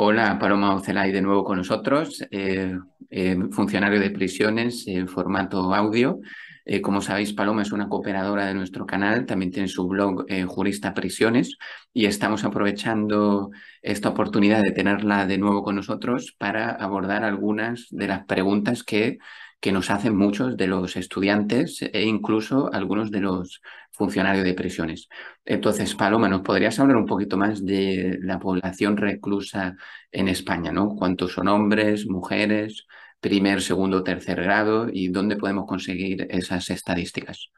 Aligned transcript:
Hola, 0.00 0.38
Paloma 0.38 0.76
Ocelay 0.76 1.10
de 1.10 1.20
nuevo 1.20 1.42
con 1.42 1.58
nosotros, 1.58 2.24
eh, 2.30 2.78
eh, 3.10 3.36
funcionario 3.50 3.98
de 3.98 4.10
prisiones 4.10 4.86
en 4.86 5.08
formato 5.08 5.74
audio. 5.74 6.20
Eh, 6.64 6.80
como 6.80 7.00
sabéis, 7.00 7.32
Paloma 7.32 7.62
es 7.62 7.72
una 7.72 7.88
cooperadora 7.88 8.46
de 8.46 8.54
nuestro 8.54 8.86
canal, 8.86 9.26
también 9.26 9.50
tiene 9.50 9.66
su 9.66 9.88
blog 9.88 10.24
Jurista 10.46 10.94
Prisiones 10.94 11.56
y 11.92 12.06
estamos 12.06 12.44
aprovechando 12.44 13.50
esta 13.82 14.10
oportunidad 14.10 14.62
de 14.62 14.70
tenerla 14.70 15.26
de 15.26 15.38
nuevo 15.38 15.64
con 15.64 15.74
nosotros 15.74 16.32
para 16.38 16.70
abordar 16.70 17.24
algunas 17.24 17.88
de 17.90 18.06
las 18.06 18.24
preguntas 18.24 18.84
que 18.84 19.18
que 19.60 19.72
nos 19.72 19.90
hacen 19.90 20.16
muchos 20.16 20.56
de 20.56 20.66
los 20.68 20.96
estudiantes 20.96 21.82
e 21.82 22.02
incluso 22.02 22.72
algunos 22.72 23.10
de 23.10 23.20
los 23.20 23.60
funcionarios 23.90 24.44
de 24.44 24.54
prisiones. 24.54 25.08
Entonces, 25.44 25.94
Paloma, 25.94 26.28
¿nos 26.28 26.42
podrías 26.42 26.78
hablar 26.78 26.96
un 26.96 27.06
poquito 27.06 27.36
más 27.36 27.64
de 27.64 28.18
la 28.22 28.38
población 28.38 28.96
reclusa 28.96 29.76
en 30.12 30.28
España? 30.28 30.70
¿no? 30.72 30.90
¿Cuántos 30.96 31.32
son 31.32 31.48
hombres, 31.48 32.06
mujeres, 32.06 32.86
primer, 33.20 33.60
segundo, 33.62 34.04
tercer 34.04 34.42
grado 34.42 34.88
y 34.92 35.08
dónde 35.08 35.36
podemos 35.36 35.66
conseguir 35.66 36.26
esas 36.30 36.70
estadísticas? 36.70 37.50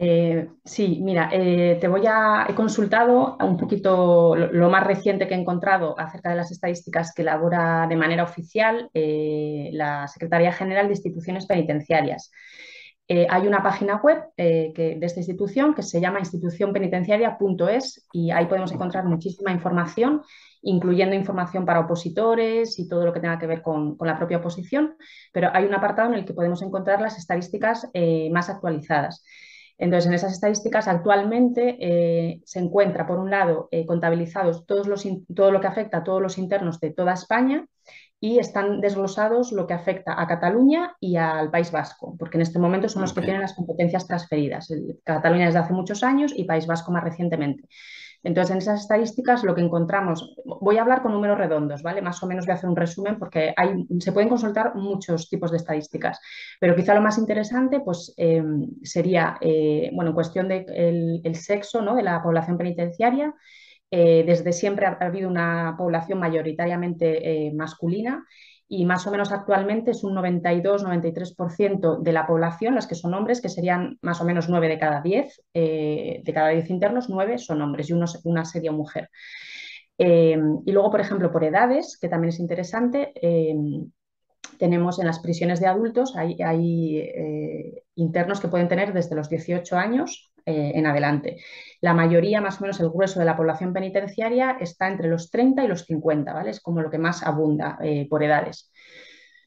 Eh, 0.00 0.48
sí, 0.64 1.00
mira, 1.02 1.28
eh, 1.32 1.76
te 1.80 1.88
voy 1.88 2.06
a. 2.06 2.46
He 2.48 2.54
consultado 2.54 3.36
un 3.40 3.56
poquito 3.56 4.36
lo, 4.36 4.70
más 4.70 4.86
reciente 4.86 5.26
que 5.26 5.34
he 5.34 5.38
encontrado 5.38 5.98
acerca 5.98 6.30
de 6.30 6.36
las 6.36 6.52
estadísticas 6.52 7.12
que 7.12 7.22
elabora 7.22 7.84
de 7.88 7.96
manera 7.96 8.22
oficial 8.22 8.88
eh, 8.94 9.70
la 9.72 10.06
Secretaría 10.06 10.52
General 10.52 10.86
de 10.86 10.92
Instituciones 10.92 11.46
Penitenciarias. 11.46 12.30
hay 13.08 13.46
una 13.46 13.62
página 13.62 13.96
web 13.96 14.18
de 14.36 14.98
esta 15.00 15.20
institución 15.20 15.74
que 15.74 15.82
se 15.82 16.00
llama 16.00 16.20
institucionpenitenciaria.es 16.20 18.06
y 18.12 18.30
ahí 18.30 18.46
podemos 18.46 18.70
encontrar 18.70 19.04
muchísima 19.06 19.50
información, 19.50 20.22
incluyendo 20.62 21.16
información 21.16 21.64
para 21.64 21.80
opositores 21.80 22.78
y 22.78 22.86
todo 22.86 23.04
lo 23.06 23.12
que 23.12 23.20
tenga 23.20 23.38
que 23.38 23.46
ver 23.46 23.62
con 23.62 23.96
la 24.00 24.16
propia 24.16 24.38
oposición, 24.38 24.96
pero 25.32 25.48
hay 25.54 25.64
un 25.64 25.74
apartado 25.74 26.08
en 26.12 26.18
el 26.18 26.24
que 26.24 26.34
podemos 26.34 26.60
encontrar 26.62 27.00
las 27.00 27.16
estadísticas 27.18 27.90
más 28.30 28.48
actualizadas. 28.50 29.24
Entonces, 29.78 30.08
en 30.08 30.14
esas 30.14 30.32
estadísticas 30.32 30.88
actualmente 30.88 31.76
eh, 31.80 32.42
se 32.44 32.58
encuentra, 32.58 33.06
por 33.06 33.18
un 33.18 33.30
lado, 33.30 33.68
eh, 33.70 33.86
contabilizados 33.86 34.66
todos 34.66 34.88
los, 34.88 35.06
todo 35.34 35.52
lo 35.52 35.60
que 35.60 35.68
afecta 35.68 35.98
a 35.98 36.04
todos 36.04 36.20
los 36.20 36.36
internos 36.36 36.80
de 36.80 36.92
toda 36.92 37.12
España 37.12 37.64
y 38.20 38.40
están 38.40 38.80
desglosados 38.80 39.52
lo 39.52 39.68
que 39.68 39.74
afecta 39.74 40.20
a 40.20 40.26
Cataluña 40.26 40.96
y 40.98 41.14
al 41.16 41.50
País 41.50 41.70
Vasco, 41.70 42.16
porque 42.18 42.36
en 42.36 42.42
este 42.42 42.58
momento 42.58 42.88
son 42.88 43.02
los 43.02 43.12
que 43.12 43.20
tienen 43.20 43.42
las 43.42 43.54
competencias 43.54 44.08
transferidas. 44.08 44.68
Cataluña 45.04 45.46
desde 45.46 45.60
hace 45.60 45.72
muchos 45.72 46.02
años 46.02 46.32
y 46.34 46.44
País 46.44 46.66
Vasco 46.66 46.90
más 46.90 47.04
recientemente. 47.04 47.68
Entonces, 48.22 48.50
en 48.50 48.58
esas 48.58 48.80
estadísticas 48.80 49.44
lo 49.44 49.54
que 49.54 49.60
encontramos, 49.60 50.34
voy 50.44 50.76
a 50.78 50.82
hablar 50.82 51.02
con 51.02 51.12
números 51.12 51.38
redondos, 51.38 51.82
¿vale? 51.82 52.02
Más 52.02 52.22
o 52.22 52.26
menos 52.26 52.46
voy 52.46 52.52
a 52.52 52.56
hacer 52.56 52.68
un 52.68 52.76
resumen 52.76 53.18
porque 53.18 53.54
hay, 53.56 53.86
se 54.00 54.12
pueden 54.12 54.28
consultar 54.28 54.74
muchos 54.74 55.28
tipos 55.28 55.50
de 55.50 55.58
estadísticas, 55.58 56.20
pero 56.60 56.74
quizá 56.74 56.94
lo 56.94 57.00
más 57.00 57.18
interesante 57.18 57.80
pues, 57.80 58.14
eh, 58.16 58.42
sería, 58.82 59.38
eh, 59.40 59.90
bueno, 59.92 60.10
en 60.10 60.14
cuestión 60.14 60.48
del 60.48 60.66
de 60.66 61.20
el 61.24 61.36
sexo 61.36 61.82
¿no? 61.82 61.94
de 61.94 62.02
la 62.02 62.22
población 62.22 62.58
penitenciaria, 62.58 63.34
eh, 63.90 64.24
desde 64.26 64.52
siempre 64.52 64.86
ha, 64.86 64.98
habido 65.00 65.28
una 65.28 65.74
población 65.78 66.18
mayoritariamente 66.18 67.52
masculina 67.54 68.26
y 68.68 68.84
más 68.84 69.06
o 69.06 69.10
menos 69.10 69.32
actualmente 69.32 69.92
es 69.92 70.04
un 70.04 70.14
92-93% 70.14 72.00
de 72.00 72.12
la 72.12 72.26
población, 72.26 72.74
las 72.74 72.86
que 72.86 72.94
son 72.94 73.14
hombres, 73.14 73.40
que 73.40 73.48
serían 73.48 73.98
más 74.02 74.20
o 74.20 74.26
menos 74.26 74.50
9 74.50 74.68
de 74.68 74.78
cada 74.78 75.00
10, 75.00 75.42
eh, 75.54 76.20
de 76.22 76.32
cada 76.34 76.50
10 76.50 76.68
internos, 76.68 77.08
9 77.08 77.38
son 77.38 77.62
hombres 77.62 77.88
y 77.88 77.94
uno, 77.94 78.04
una 78.24 78.44
sería 78.44 78.70
mujer. 78.70 79.08
Eh, 79.96 80.38
y 80.66 80.72
luego, 80.72 80.90
por 80.90 81.00
ejemplo, 81.00 81.32
por 81.32 81.44
edades, 81.44 81.98
que 81.98 82.10
también 82.10 82.28
es 82.28 82.40
interesante, 82.40 83.12
eh, 83.14 83.56
tenemos 84.58 84.98
en 84.98 85.06
las 85.06 85.20
prisiones 85.20 85.60
de 85.60 85.66
adultos, 85.66 86.14
hay, 86.14 86.36
hay 86.42 87.82
internos 87.94 88.40
que 88.40 88.48
pueden 88.48 88.68
tener 88.68 88.92
desde 88.92 89.16
los 89.16 89.30
18 89.30 89.76
años 89.76 90.27
en 90.50 90.86
adelante. 90.86 91.38
La 91.80 91.94
mayoría, 91.94 92.40
más 92.40 92.58
o 92.58 92.62
menos 92.62 92.80
el 92.80 92.90
grueso 92.90 93.20
de 93.20 93.26
la 93.26 93.36
población 93.36 93.72
penitenciaria 93.72 94.56
está 94.60 94.88
entre 94.88 95.08
los 95.08 95.30
30 95.30 95.64
y 95.64 95.68
los 95.68 95.84
50, 95.84 96.32
¿vale? 96.32 96.50
Es 96.50 96.60
como 96.60 96.80
lo 96.80 96.90
que 96.90 96.98
más 96.98 97.22
abunda 97.22 97.78
eh, 97.82 98.06
por 98.08 98.22
edades. 98.22 98.70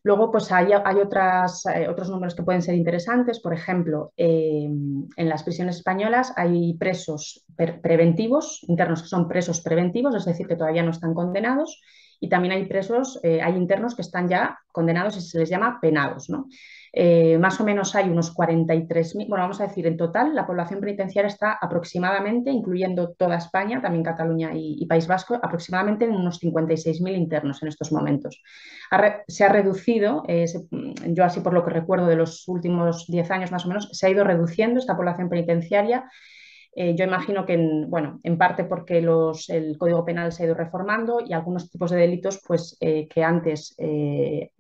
Luego, 0.04 0.32
pues 0.32 0.52
hay, 0.52 0.70
hay 0.74 0.96
otras, 0.96 1.64
eh, 1.68 1.88
otros 1.88 2.10
números 2.10 2.34
que 2.34 2.42
pueden 2.42 2.62
ser 2.62 2.76
interesantes. 2.76 3.40
Por 3.40 3.54
ejemplo, 3.54 4.14
em, 4.18 5.08
en 5.16 5.30
las 5.30 5.44
prisiones 5.44 5.76
españolas 5.78 6.34
hay 6.36 6.76
presos 6.76 7.46
preventivos, 7.56 8.64
internos 8.68 9.04
que 9.04 9.10
son 9.10 9.28
presos 9.28 9.62
preventivos, 9.62 10.16
es 10.16 10.26
decir, 10.26 10.48
que 10.48 10.56
todavía 10.56 10.84
no 10.84 10.92
están 10.92 11.14
condenados, 11.14 11.80
y 12.20 12.30
también 12.30 12.54
hay 12.54 12.66
presos, 12.66 13.20
eh, 13.24 13.42
hay 13.42 13.56
internos 13.56 13.96
que 13.96 14.04
están 14.04 14.30
ya 14.30 14.60
condenados 14.72 15.18
y 15.18 15.22
se 15.22 15.40
les 15.40 15.50
llama 15.50 15.80
penados, 15.82 16.30
¿no? 16.30 16.48
Eh, 16.94 17.38
más 17.38 17.60
o 17.62 17.64
menos 17.64 17.96
hay 17.96 18.10
unos 18.10 18.36
43.000, 18.36 19.28
bueno, 19.30 19.44
vamos 19.44 19.62
a 19.62 19.68
decir, 19.68 19.88
en 19.88 19.96
total 19.96 20.36
la 20.36 20.46
población 20.46 20.82
penitenciaria 20.82 21.28
está 21.28 21.54
aproximadamente, 21.54 22.52
incluyendo 22.52 23.14
toda 23.14 23.38
España, 23.38 23.82
también 23.82 24.04
Cataluña 24.04 24.52
y, 24.54 24.86
País 24.88 25.08
Vasco, 25.08 25.40
aproximadamente 25.42 26.04
en 26.04 26.12
unos 26.12 26.42
56.000 26.42 27.16
internos 27.16 27.62
en 27.62 27.70
estos 27.70 27.92
momentos. 27.92 28.42
se 29.28 29.44
ha 29.46 29.50
reducido, 29.50 30.24
eh, 30.28 30.46
yo 31.08 31.24
así 31.24 31.40
por 31.40 31.54
lo 31.54 31.64
que 31.64 31.72
recuerdo 31.72 32.08
de 32.08 32.18
los 32.18 32.46
últimos 32.48 33.06
10 33.08 33.32
años 33.32 33.52
más 33.52 33.66
o 33.66 33.70
menos, 33.70 33.90
se 33.94 34.08
ha 34.08 34.10
ido 34.10 34.24
reduciendo 34.26 34.80
esta 34.80 34.98
población 34.98 35.30
penitenciaria 35.30 36.10
eh, 36.74 36.96
yo 36.96 37.04
imagino 37.06 37.46
que, 37.46 37.54
en, 37.54 37.90
bueno, 37.90 38.20
en 38.24 38.38
parte 38.38 38.64
porque 38.64 39.00
el 39.00 39.78
Código 39.78 40.06
Penal 40.06 40.32
se 40.32 40.44
ha 40.44 40.46
ido 40.46 40.56
reformando 40.56 41.20
y 41.26 41.34
algunos 41.34 41.70
tipos 41.70 41.92
de 41.92 41.98
delitos, 41.98 42.42
pues 42.48 42.78
eh, 42.80 43.08
que 43.10 43.24
antes 43.24 43.76
eh, 43.78 44.52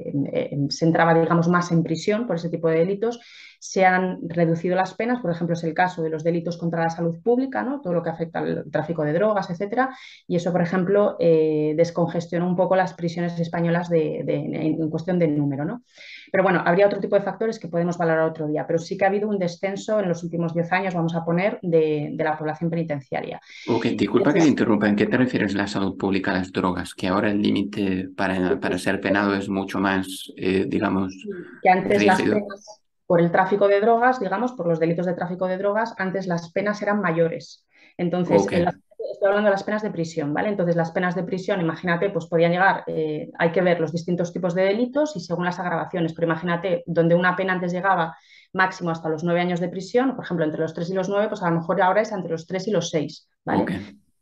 se 0.69 0.85
entraba, 0.85 1.13
digamos, 1.13 1.47
más 1.47 1.71
en 1.71 1.83
prisión 1.83 2.27
por 2.27 2.35
ese 2.35 2.49
tipo 2.49 2.67
de 2.67 2.79
delitos, 2.79 3.19
se 3.61 3.85
han 3.85 4.17
reducido 4.23 4.75
las 4.75 4.95
penas, 4.95 5.21
por 5.21 5.29
ejemplo, 5.29 5.53
es 5.53 5.63
el 5.63 5.75
caso 5.75 6.01
de 6.01 6.09
los 6.09 6.23
delitos 6.23 6.57
contra 6.57 6.81
la 6.81 6.89
salud 6.89 7.21
pública, 7.21 7.61
¿no? 7.61 7.79
todo 7.79 7.93
lo 7.93 8.01
que 8.01 8.09
afecta 8.09 8.39
al 8.39 8.65
tráfico 8.71 9.03
de 9.03 9.13
drogas, 9.13 9.51
etcétera, 9.51 9.95
y 10.25 10.35
eso, 10.35 10.51
por 10.51 10.63
ejemplo, 10.63 11.15
eh, 11.19 11.75
descongestiona 11.77 12.43
un 12.43 12.55
poco 12.55 12.75
las 12.75 12.95
prisiones 12.95 13.39
españolas 13.39 13.87
de, 13.87 14.21
en 14.27 14.89
cuestión 14.89 15.19
de 15.19 15.27
número. 15.27 15.63
¿no? 15.63 15.83
Pero 16.31 16.43
bueno, 16.43 16.63
habría 16.65 16.87
otro 16.87 16.99
tipo 16.99 17.15
de 17.15 17.21
factores 17.21 17.59
que 17.59 17.67
podemos 17.67 17.99
valorar 17.99 18.27
otro 18.27 18.47
día, 18.47 18.65
pero 18.65 18.79
sí 18.79 18.97
que 18.97 19.05
ha 19.05 19.09
habido 19.09 19.29
un 19.29 19.37
descenso 19.37 19.99
en 19.99 20.09
los 20.09 20.23
últimos 20.23 20.55
10 20.55 20.71
años, 20.71 20.95
vamos 20.95 21.13
a 21.13 21.23
poner, 21.23 21.59
de, 21.61 22.15
la 22.17 22.37
población 22.39 22.71
penitenciaria. 22.71 23.39
Ok, 23.67 23.85
disculpa 23.89 24.33
que 24.33 24.39
te 24.39 24.47
interrumpa, 24.47 24.89
¿en 24.89 24.95
qué 24.95 25.05
te 25.05 25.17
refieres 25.17 25.53
la 25.53 25.67
salud 25.67 25.95
pública, 25.97 26.33
las 26.33 26.51
drogas? 26.51 26.95
Que 26.95 27.09
ahora 27.09 27.29
el 27.29 27.39
límite 27.39 28.09
para, 28.17 28.59
para, 28.59 28.79
ser 28.79 28.99
penado 28.99 29.35
es 29.35 29.49
mucho 29.49 29.79
más, 29.79 30.31
eh, 30.35 30.65
digamos, 30.67 31.13
que 31.61 31.69
antes 31.69 32.03
las 32.03 32.19
penas 32.19 32.80
por 33.11 33.19
el 33.19 33.29
tráfico 33.29 33.67
de 33.67 33.81
drogas, 33.81 34.21
digamos, 34.21 34.53
por 34.53 34.67
los 34.67 34.79
delitos 34.79 35.05
de 35.05 35.13
tráfico 35.13 35.45
de 35.45 35.57
drogas, 35.57 35.93
antes 35.97 36.27
las 36.27 36.49
penas 36.53 36.81
eran 36.81 37.01
mayores. 37.01 37.67
Entonces, 37.97 38.43
estoy 38.43 39.27
hablando 39.27 39.47
de 39.47 39.51
las 39.51 39.65
penas 39.65 39.81
de 39.81 39.91
prisión, 39.91 40.33
¿vale? 40.33 40.47
Entonces, 40.47 40.77
las 40.77 40.91
penas 40.91 41.13
de 41.13 41.23
prisión, 41.23 41.59
imagínate, 41.59 42.09
pues 42.09 42.27
podían 42.27 42.53
llegar, 42.53 42.85
eh, 42.87 43.29
hay 43.37 43.51
que 43.51 43.59
ver 43.59 43.81
los 43.81 43.91
distintos 43.91 44.31
tipos 44.31 44.55
de 44.55 44.63
delitos 44.63 45.13
y 45.17 45.19
según 45.19 45.43
las 45.43 45.59
agravaciones, 45.59 46.13
pero 46.13 46.27
imagínate, 46.27 46.83
donde 46.85 47.13
una 47.13 47.35
pena 47.35 47.51
antes 47.51 47.73
llegaba 47.73 48.15
máximo 48.53 48.91
hasta 48.91 49.09
los 49.09 49.25
nueve 49.25 49.41
años 49.41 49.59
de 49.59 49.67
prisión, 49.67 50.15
por 50.15 50.23
ejemplo, 50.23 50.45
entre 50.45 50.61
los 50.61 50.73
tres 50.73 50.89
y 50.89 50.93
los 50.93 51.09
nueve, 51.09 51.27
pues 51.27 51.43
a 51.43 51.49
lo 51.49 51.59
mejor 51.59 51.81
ahora 51.81 51.99
es 51.99 52.13
entre 52.13 52.31
los 52.31 52.47
tres 52.47 52.65
y 52.69 52.71
los 52.71 52.91
seis, 52.91 53.27
¿vale? 53.43 53.65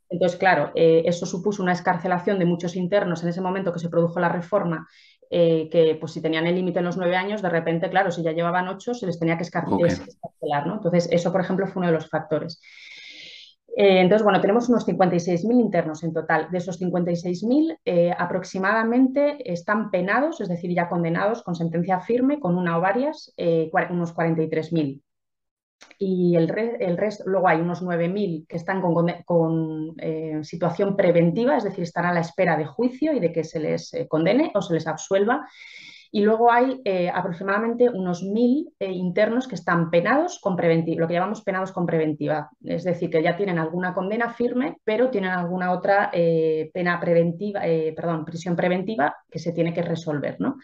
Entonces, 0.10 0.40
claro, 0.40 0.72
eh, 0.74 1.04
eso 1.06 1.28
supuso 1.28 1.62
una 1.62 1.74
escarcelación 1.74 2.40
de 2.40 2.46
muchos 2.46 2.76
internos 2.76 3.22
en 3.22 3.30
ese 3.30 3.42
momento 3.42 3.72
que 3.72 3.78
se 3.78 3.90
produjo 3.90 4.20
la 4.20 4.30
reforma 4.30 4.88
eh, 5.30 5.70
que 5.72 5.96
pues 6.00 6.14
si 6.14 6.22
tenían 6.22 6.48
el 6.48 6.56
límite 6.56 6.80
en 6.80 6.86
los 6.86 6.98
nueve 6.98 7.16
años, 7.16 7.42
de 7.42 7.50
repente, 7.50 7.90
claro, 7.90 8.12
si 8.12 8.24
ya 8.24 8.32
llevaban 8.32 8.68
ocho, 8.68 8.94
se 8.94 9.06
les 9.06 9.20
tenía 9.20 9.38
que 9.38 9.44
escarcelar, 9.44 10.68
¿no? 10.68 10.76
Entonces, 10.76 11.08
eso, 11.12 11.32
por 11.32 11.42
ejemplo, 11.42 11.68
fue 11.68 11.82
uno 11.82 11.88
de 11.88 11.94
los 11.94 12.10
factores. 12.10 12.62
Eh, 13.76 14.02
entonces, 14.02 14.24
bueno, 14.24 14.42
tenemos 14.42 14.68
unos 14.70 14.88
56.000 14.88 15.60
internos 15.60 16.04
en 16.04 16.14
total. 16.14 16.50
De 16.52 16.58
esos 16.58 16.82
56.000, 16.82 17.78
eh, 17.86 18.12
aproximadamente 18.18 19.52
están 19.52 19.92
penados, 19.92 20.42
es 20.42 20.50
decir, 20.50 20.74
ya 20.74 20.90
condenados 20.90 21.44
con 21.44 21.56
sentencia 21.56 22.00
firme, 22.00 22.40
con 22.40 22.58
una 22.58 22.78
o 22.78 22.82
varias, 22.82 23.34
unos 23.92 24.16
43.000 24.16 25.02
y 25.98 26.36
el, 26.36 26.48
resto, 26.48 27.24
luego 27.26 27.48
hay 27.48 27.60
unos 27.60 27.82
9.000 27.82 28.48
que 28.48 28.58
están 28.58 28.82
con, 28.82 29.96
eh, 30.00 30.40
situación 30.44 30.96
preventiva, 30.96 31.58
es 31.58 31.64
decir, 31.64 31.84
están 31.84 32.06
a 32.06 32.14
la 32.14 32.22
espera 32.22 32.58
de 32.58 32.66
juicio 32.66 33.14
y 33.14 33.20
de 33.20 33.32
que 33.32 33.44
se 33.44 33.60
les 33.60 33.94
eh, 33.94 34.08
condene 34.08 34.52
o 34.56 34.62
se 34.62 34.74
les 34.74 34.88
absuelva. 34.88 35.46
Y 36.12 36.22
luego 36.22 36.52
hay 36.52 36.82
eh, 36.86 37.10
aproximadamente 37.14 37.90
unos 37.90 38.24
mil 38.24 38.74
eh, 38.80 38.92
internos 38.92 39.48
que 39.48 39.56
están 39.56 39.92
penados 39.92 40.40
con 40.40 40.56
preventiva, 40.56 41.02
lo 41.02 41.08
que 41.08 41.14
llamamos 41.14 41.44
penados 41.44 41.72
con 41.72 41.86
preventiva. 41.86 42.50
Es 42.64 42.84
decir, 42.84 43.10
que 43.10 43.22
ya 43.22 43.38
tienen 43.38 43.60
alguna 43.60 43.94
condena 43.94 44.30
firme, 44.30 44.78
pero 44.84 45.10
tienen 45.10 45.32
alguna 45.32 45.72
otra 45.72 46.10
eh, 46.12 46.72
pena 46.74 47.00
preventiva, 47.00 47.62
perdón, 47.96 48.26
prisión 48.26 48.56
preventiva 48.56 49.16
que 49.30 49.40
se 49.40 49.52
tiene 49.52 49.74
que 49.74 49.84
resolver. 49.84 50.38
¿no? 50.40 50.58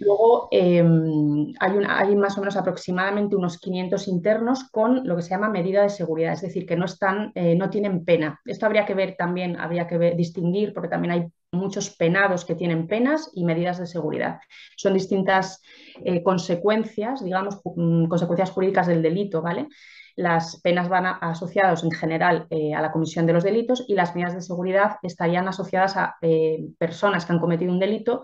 Luego 0.00 0.48
em, 0.50 1.52
hay, 1.60 1.72
hay, 1.88 2.16
más 2.16 2.36
o 2.36 2.40
menos 2.40 2.56
aproximadamente 2.56 3.36
unos 3.36 3.58
500 3.58 4.08
internos 4.08 4.64
con 4.70 5.06
lo 5.06 5.16
que 5.16 5.22
se 5.22 5.30
llama 5.30 5.48
medida 5.48 5.82
de 5.82 5.88
seguridad, 5.88 6.34
es 6.34 6.42
decir, 6.42 6.66
que 6.66 6.76
no, 6.76 6.84
están, 6.84 7.32
no 7.56 7.70
tienen 7.70 8.04
pena. 8.04 8.40
Esto 8.44 8.66
habría 8.66 8.84
que 8.84 8.94
ver 8.94 9.14
también, 9.16 9.58
habría 9.58 9.86
que 9.86 9.98
distinguir, 10.14 10.72
porque 10.74 10.88
también 10.88 11.12
hay 11.12 11.26
muchos 11.54 11.90
penados 11.90 12.44
que 12.44 12.54
tienen 12.54 12.86
penas 12.86 13.30
y 13.34 13.44
medidas 13.44 13.78
de 13.78 13.86
seguridad. 13.86 14.40
Son 14.76 14.94
distintas 14.94 15.62
eh, 16.04 16.22
consecuencias, 16.22 17.24
digamos, 17.24 17.60
mm, 17.64 18.06
consecuencias 18.06 18.50
jurídicas 18.50 18.86
del 18.86 19.02
delito, 19.02 19.42
¿vale? 19.42 19.68
Las 20.16 20.60
penas 20.60 20.88
van 20.88 21.06
asociadas 21.06 21.82
en 21.82 21.90
general 21.90 22.46
eh, 22.50 22.74
a 22.74 22.80
la 22.80 22.92
comisión 22.92 23.26
de 23.26 23.32
los 23.32 23.44
delitos 23.44 23.84
y 23.88 23.94
las 23.94 24.14
medidas 24.14 24.34
de 24.34 24.42
seguridad 24.42 24.96
estarían 25.02 25.48
asociadas 25.48 25.96
a 25.96 26.16
eh, 26.22 26.64
personas 26.78 27.26
que 27.26 27.32
han 27.32 27.40
cometido 27.40 27.72
un 27.72 27.80
delito, 27.80 28.22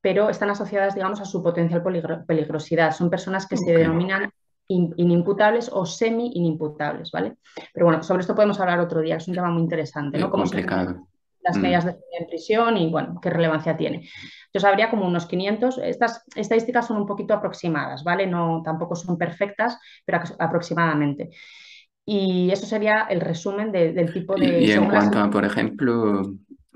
pero 0.00 0.28
están 0.28 0.50
asociadas, 0.50 0.94
digamos, 0.94 1.20
a 1.20 1.24
su 1.24 1.42
potencial 1.42 1.82
peligrosidad. 2.26 2.92
Son 2.92 3.10
personas 3.10 3.46
que 3.46 3.56
se 3.56 3.72
denominan 3.72 4.30
inimputables 4.68 5.70
o 5.72 5.84
semi-inimputables, 5.84 7.10
¿vale? 7.10 7.36
Pero 7.72 7.86
bueno, 7.86 8.02
sobre 8.02 8.20
esto 8.20 8.34
podemos 8.34 8.58
hablar 8.60 8.80
otro 8.80 9.00
día, 9.00 9.16
es 9.16 9.28
un 9.28 9.34
tema 9.34 9.50
muy 9.50 9.62
interesante, 9.62 10.18
¿no? 10.18 10.30
Cómo 10.30 10.44
complicado. 10.44 11.06
Las 11.42 11.56
mm. 11.56 11.60
medidas 11.60 11.84
de 11.84 11.96
en 12.18 12.26
prisión 12.26 12.76
y, 12.76 12.90
bueno, 12.90 13.18
qué 13.20 13.30
relevancia 13.30 13.76
tiene. 13.76 14.08
Entonces, 14.46 14.64
habría 14.64 14.90
como 14.90 15.06
unos 15.06 15.26
500. 15.26 15.78
Estas 15.78 16.24
estadísticas 16.34 16.86
son 16.86 16.98
un 16.98 17.06
poquito 17.06 17.34
aproximadas, 17.34 18.04
¿vale? 18.04 18.26
No, 18.26 18.62
tampoco 18.64 18.94
son 18.94 19.18
perfectas, 19.18 19.78
pero 20.04 20.20
aproximadamente. 20.38 21.30
Y 22.04 22.50
eso 22.50 22.66
sería 22.66 23.06
el 23.08 23.20
resumen 23.20 23.72
del 23.72 24.12
tipo 24.12 24.34
de... 24.34 24.62
Y, 24.62 24.72
en 24.72 24.88
cuanto 24.88 25.18
a, 25.18 25.30
por 25.30 25.44
ejemplo, 25.44 26.22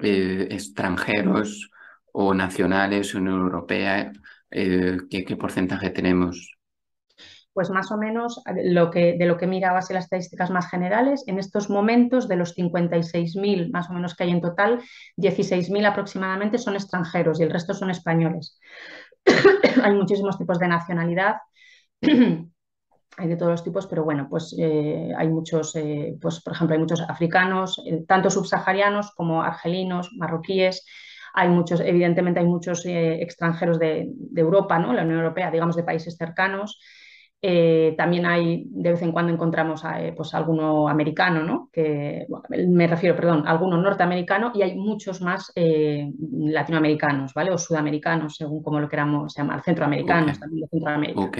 eh, 0.02 0.48
extranjeros 0.50 1.70
o 2.12 2.32
nacionales, 2.32 3.14
Unión 3.14 3.40
Europea, 3.40 4.12
eh, 4.50 4.98
¿qué 5.10 5.36
porcentaje 5.36 5.90
tenemos? 5.90 6.56
Pues 7.56 7.70
más 7.70 7.91
o 7.91 7.97
menos 7.97 8.43
lo 8.64 8.91
que, 8.91 9.17
de 9.19 9.25
lo 9.25 9.38
que 9.38 9.47
mirabas 9.47 9.88
en 9.88 9.94
las 9.94 10.05
estadísticas 10.05 10.50
más 10.50 10.69
generales, 10.69 11.25
en 11.26 11.38
estos 11.38 11.70
momentos 11.70 12.29
de 12.29 12.37
los 12.37 12.55
56.000 12.55 13.70
más 13.73 13.88
o 13.88 13.94
menos 13.94 14.14
que 14.14 14.25
hay 14.25 14.31
en 14.31 14.43
total, 14.43 14.82
16.000 15.17 15.87
aproximadamente 15.87 16.58
son 16.58 16.75
extranjeros 16.75 17.41
y 17.41 17.44
el 17.44 17.50
resto 17.50 17.73
son 17.73 17.88
españoles. 17.88 18.61
hay 19.82 19.94
muchísimos 19.94 20.37
tipos 20.37 20.58
de 20.58 20.69
nacionalidad. 20.69 21.37
hay 22.03 23.26
de 23.26 23.37
todos 23.37 23.53
los 23.53 23.64
tipos, 23.64 23.87
pero 23.87 24.05
bueno, 24.05 24.26
pues 24.29 24.55
eh, 24.58 25.14
hay 25.17 25.29
muchos, 25.29 25.75
eh, 25.76 26.14
pues 26.20 26.43
por 26.43 26.53
ejemplo, 26.53 26.75
hay 26.75 26.81
muchos 26.81 27.00
africanos, 27.00 27.82
eh, 27.87 28.05
tanto 28.06 28.29
subsaharianos 28.29 29.12
como 29.12 29.43
argelinos, 29.43 30.11
marroquíes, 30.14 30.85
hay 31.32 31.49
muchos, 31.49 31.81
evidentemente 31.81 32.41
hay 32.41 32.47
muchos 32.47 32.82
extranjeros 32.85 33.79
de, 33.79 34.11
de, 34.14 34.41
Europa, 34.43 34.79
¿no? 34.79 34.93
La 34.93 35.05
Unión 35.05 35.20
Europea, 35.20 35.50
digamos, 35.50 35.75
de 35.75 35.85
países 35.85 36.17
cercanos, 36.19 36.79
eh, 37.42 37.94
también 37.98 38.24
hay, 38.24 38.64
de 38.70 38.92
vez 38.92 39.02
en 39.02 39.12
cuando 39.12 39.32
encontramos 39.32 39.84
a, 39.84 40.02
eh, 40.02 40.12
pues 40.16 40.32
alguno 40.34 40.88
americano, 40.88 41.44
¿no? 41.44 41.68
que, 41.70 42.26
me 42.66 42.86
refiero, 42.86 43.14
perdón, 43.14 43.46
alguno 43.46 43.76
norteamericano 43.76 44.52
y 44.54 44.62
hay 44.62 44.74
muchos 44.74 45.20
más 45.20 45.52
eh, 45.54 46.10
latinoamericanos, 46.18 47.34
¿vale? 47.34 47.52
O 47.52 47.58
sudamericanos, 47.58 48.36
según 48.36 48.62
como 48.62 48.80
lo 48.80 48.88
queramos 48.88 49.34
llamar, 49.36 49.62
centroamericanos 49.62 50.40
también 50.40 50.62
de 50.62 50.68
Centroamérica. 50.68 51.30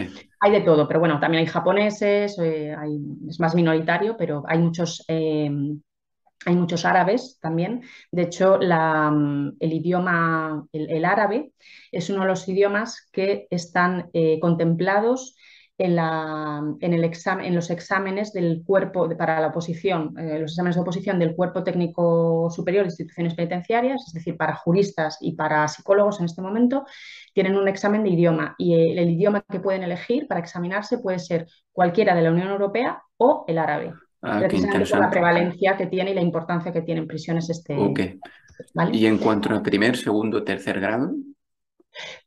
Hay 0.41 0.53
de 0.53 0.61
todo, 0.61 0.87
pero 0.87 1.01
bueno, 1.01 1.19
también 1.19 1.41
hay 1.41 1.47
japoneses, 1.47 2.39
hay, 2.39 3.01
es 3.29 3.41
más 3.41 3.55
minoritario, 3.55 4.17
pero 4.19 4.45
hay 4.47 4.59
muchos 4.59 5.05
hay 5.09 6.55
muchos 6.55 6.85
árabes 6.85 7.39
también. 7.41 7.83
De 8.13 8.23
hecho, 8.23 8.61
el 8.61 9.73
idioma, 9.73 10.65
el, 10.73 11.05
árabe, 11.05 11.53
es 11.91 12.11
uno 12.11 12.21
de 12.21 12.27
los 12.29 12.47
idiomas 12.47 13.09
que 13.11 13.49
están 13.51 14.11
contemplados 14.41 15.35
en, 15.79 15.97
la, 15.97 16.63
en, 16.81 16.95
el 16.95 17.05
examen, 17.05 17.47
en 17.47 17.55
los 17.55 17.71
exámenes 17.71 18.33
del 18.33 18.63
cuerpo 18.65 19.09
para 19.17 19.41
la 19.41 19.49
oposición, 19.49 20.15
eh, 20.19 20.39
los 20.39 20.53
exámenes 20.53 20.77
de 20.77 20.83
oposición 20.83 21.19
del 21.19 21.35
cuerpo 21.35 21.63
técnico 21.63 22.49
superior 22.51 22.85
de 22.85 22.89
instituciones 22.89 23.35
penitenciarias, 23.35 24.03
es 24.07 24.15
decir, 24.15 24.37
para 24.37 24.57
juristas 24.57 25.19
y 25.21 25.35
para 25.35 25.69
psicólogos 25.69 26.19
en 26.21 26.27
este 26.27 26.41
momento, 26.41 26.87
tienen 27.35 27.57
un 27.57 27.69
examen 27.69 28.03
de 28.03 28.11
idioma 28.11 28.55
y 28.57 28.75
el, 28.75 29.11
idioma 29.11 29.45
que 29.51 29.61
pueden 29.61 29.83
elegir 29.83 30.27
para 30.27 30.41
examinarse 30.41 30.99
puede 30.99 31.19
ser 31.19 31.47
cualquiera 31.73 32.15
de 32.15 32.23
la 32.23 32.31
Unión 32.31 32.49
Europea 32.49 33.03
o 33.19 33.45
el 33.47 33.59
árabe. 33.59 33.93
Ah, 34.23 34.41
precisamente 34.41 34.91
por 34.91 34.99
la 34.99 35.11
prevalencia 35.11 35.77
que 35.77 35.87
tiene 35.87 36.13
y 36.13 36.15
la 36.15 36.23
importancia 36.23 36.73
que 36.73 36.81
tiene 36.81 37.03
en 37.03 37.07
prisiones 37.07 37.51
este. 37.51 37.77
¿Y 38.93 39.07
en 39.07 39.19
cuanto 39.19 39.55
a 39.55 39.63
primer, 39.63 39.97
segundo, 39.97 40.43
tercer 40.43 40.81
grado? 40.81 41.13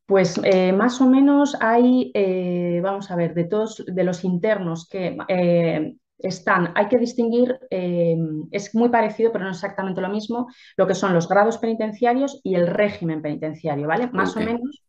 Pues 0.06 0.40
eh, 0.44 0.74
más 0.74 1.02
o 1.02 1.08
menos 1.08 1.56
hay, 1.62 2.12
eh, 2.16 2.80
vamos 2.82 3.12
a 3.12 3.16
ver, 3.16 3.34
de 3.36 3.44
todos 3.44 3.84
de 3.86 4.04
los 4.04 4.24
internos 4.24 4.88
que 4.88 5.16
eh, 5.28 5.96
están, 6.18 6.72
hay 6.76 6.88
que 6.88 6.98
distinguir, 6.98 7.60
es 7.70 8.76
muy 8.76 8.90
parecido, 8.90 9.32
pero 9.32 9.46
no 9.46 9.52
exactamente 9.52 10.02
lo 10.02 10.10
mismo, 10.10 10.48
lo 10.76 10.88
que 10.88 10.96
son 10.96 11.14
los 11.14 11.30
grados 11.30 11.60
penitenciarios 11.60 12.42
y 12.44 12.56
el 12.56 12.68
régimen 12.68 13.22
penitenciario, 13.22 13.88
¿vale? 13.88 14.10
Más 14.12 14.36
o 14.36 14.42
menos, 14.42 14.84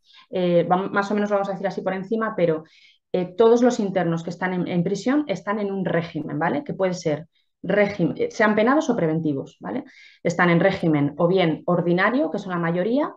más 0.68 1.10
o 1.10 1.14
menos 1.14 1.30
vamos 1.30 1.48
a 1.48 1.52
decir 1.52 1.68
así 1.68 1.82
por 1.82 1.94
encima, 1.94 2.34
pero 2.34 2.64
todos 3.36 3.62
los 3.62 3.78
internos 3.78 4.24
que 4.24 4.30
están 4.30 4.54
en, 4.54 4.66
en, 4.66 4.82
prisión 4.82 5.24
están 5.28 5.60
en 5.60 5.70
un 5.70 5.84
régimen, 5.84 6.36
¿vale? 6.36 6.64
Que 6.64 6.74
puede 6.74 6.94
ser 6.94 7.28
régimen, 7.62 8.16
sean 8.30 8.56
penados 8.56 8.90
o 8.90 8.96
preventivos, 8.96 9.56
¿vale? 9.60 9.84
Están 10.24 10.50
en 10.50 10.58
régimen 10.58 11.14
o 11.16 11.28
bien 11.28 11.62
ordinario, 11.66 12.30
que 12.32 12.40
son 12.40 12.50
la 12.50 12.58
mayoría, 12.58 13.14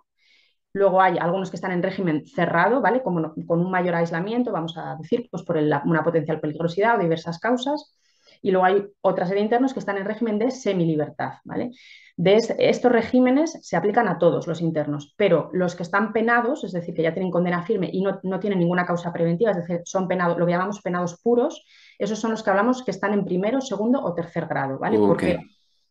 Luego 0.74 1.00
hay 1.02 1.18
algunos 1.20 1.52
que 1.52 1.56
están 1.56 1.72
en 1.72 1.84
régimen 1.84 2.26
cerrado, 2.26 2.82
¿vale? 2.82 3.04
Como 3.04 3.34
con 3.46 3.60
un 3.60 3.70
mayor 3.70 3.94
aislamiento, 3.94 4.52
vamos 4.52 4.76
a 4.76 4.96
decir, 4.96 5.28
pues 5.30 5.44
por 5.44 5.58
una 5.58 6.04
potencial 6.04 6.40
peligrosidad 6.40 6.98
o 6.98 7.02
diversas 7.02 7.40
causas. 7.40 7.96
Y 8.42 8.52
luego 8.52 8.66
hay 8.66 8.84
otra 9.02 9.26
serie 9.26 9.42
de 9.42 9.46
internos 9.46 9.72
que 9.72 9.80
están 9.80 9.98
en 9.98 10.06
régimen 10.06 10.40
de 10.40 10.52
semilibertad, 10.52 11.34
¿vale? 11.46 11.72
De 12.18 12.38
estos 12.60 12.92
regímenes 12.92 13.58
se 13.62 13.78
aplican 13.78 14.08
a 14.08 14.18
todos 14.18 14.48
los 14.48 14.62
internos, 14.62 15.14
pero 15.16 15.50
los 15.54 15.76
que 15.76 15.84
están 15.84 16.12
penados, 16.12 16.64
es 16.64 16.72
decir, 16.72 16.94
que 16.94 17.04
ya 17.04 17.14
tienen 17.14 17.32
condena 17.32 17.64
firme 17.64 17.90
y 17.92 18.02
no, 18.02 18.40
tienen 18.40 18.60
ninguna 18.60 18.86
causa 18.86 19.14
preventiva, 19.14 19.52
es 19.52 19.58
decir, 19.58 19.82
son 19.86 20.08
penados, 20.08 20.38
lo 20.38 20.46
que 20.46 20.52
llamamos 20.52 20.82
penados 20.82 21.20
puros, 21.22 21.64
esos 21.98 22.20
son 22.20 22.32
los 22.32 22.44
que 22.44 22.50
hablamos 22.50 22.84
que 22.84 22.92
están 22.92 23.14
en 23.14 23.24
primero, 23.24 23.62
segundo 23.62 24.04
o 24.04 24.14
tercer 24.14 24.46
grado, 24.46 24.78
¿vale? 24.78 25.00
Porque 25.00 25.40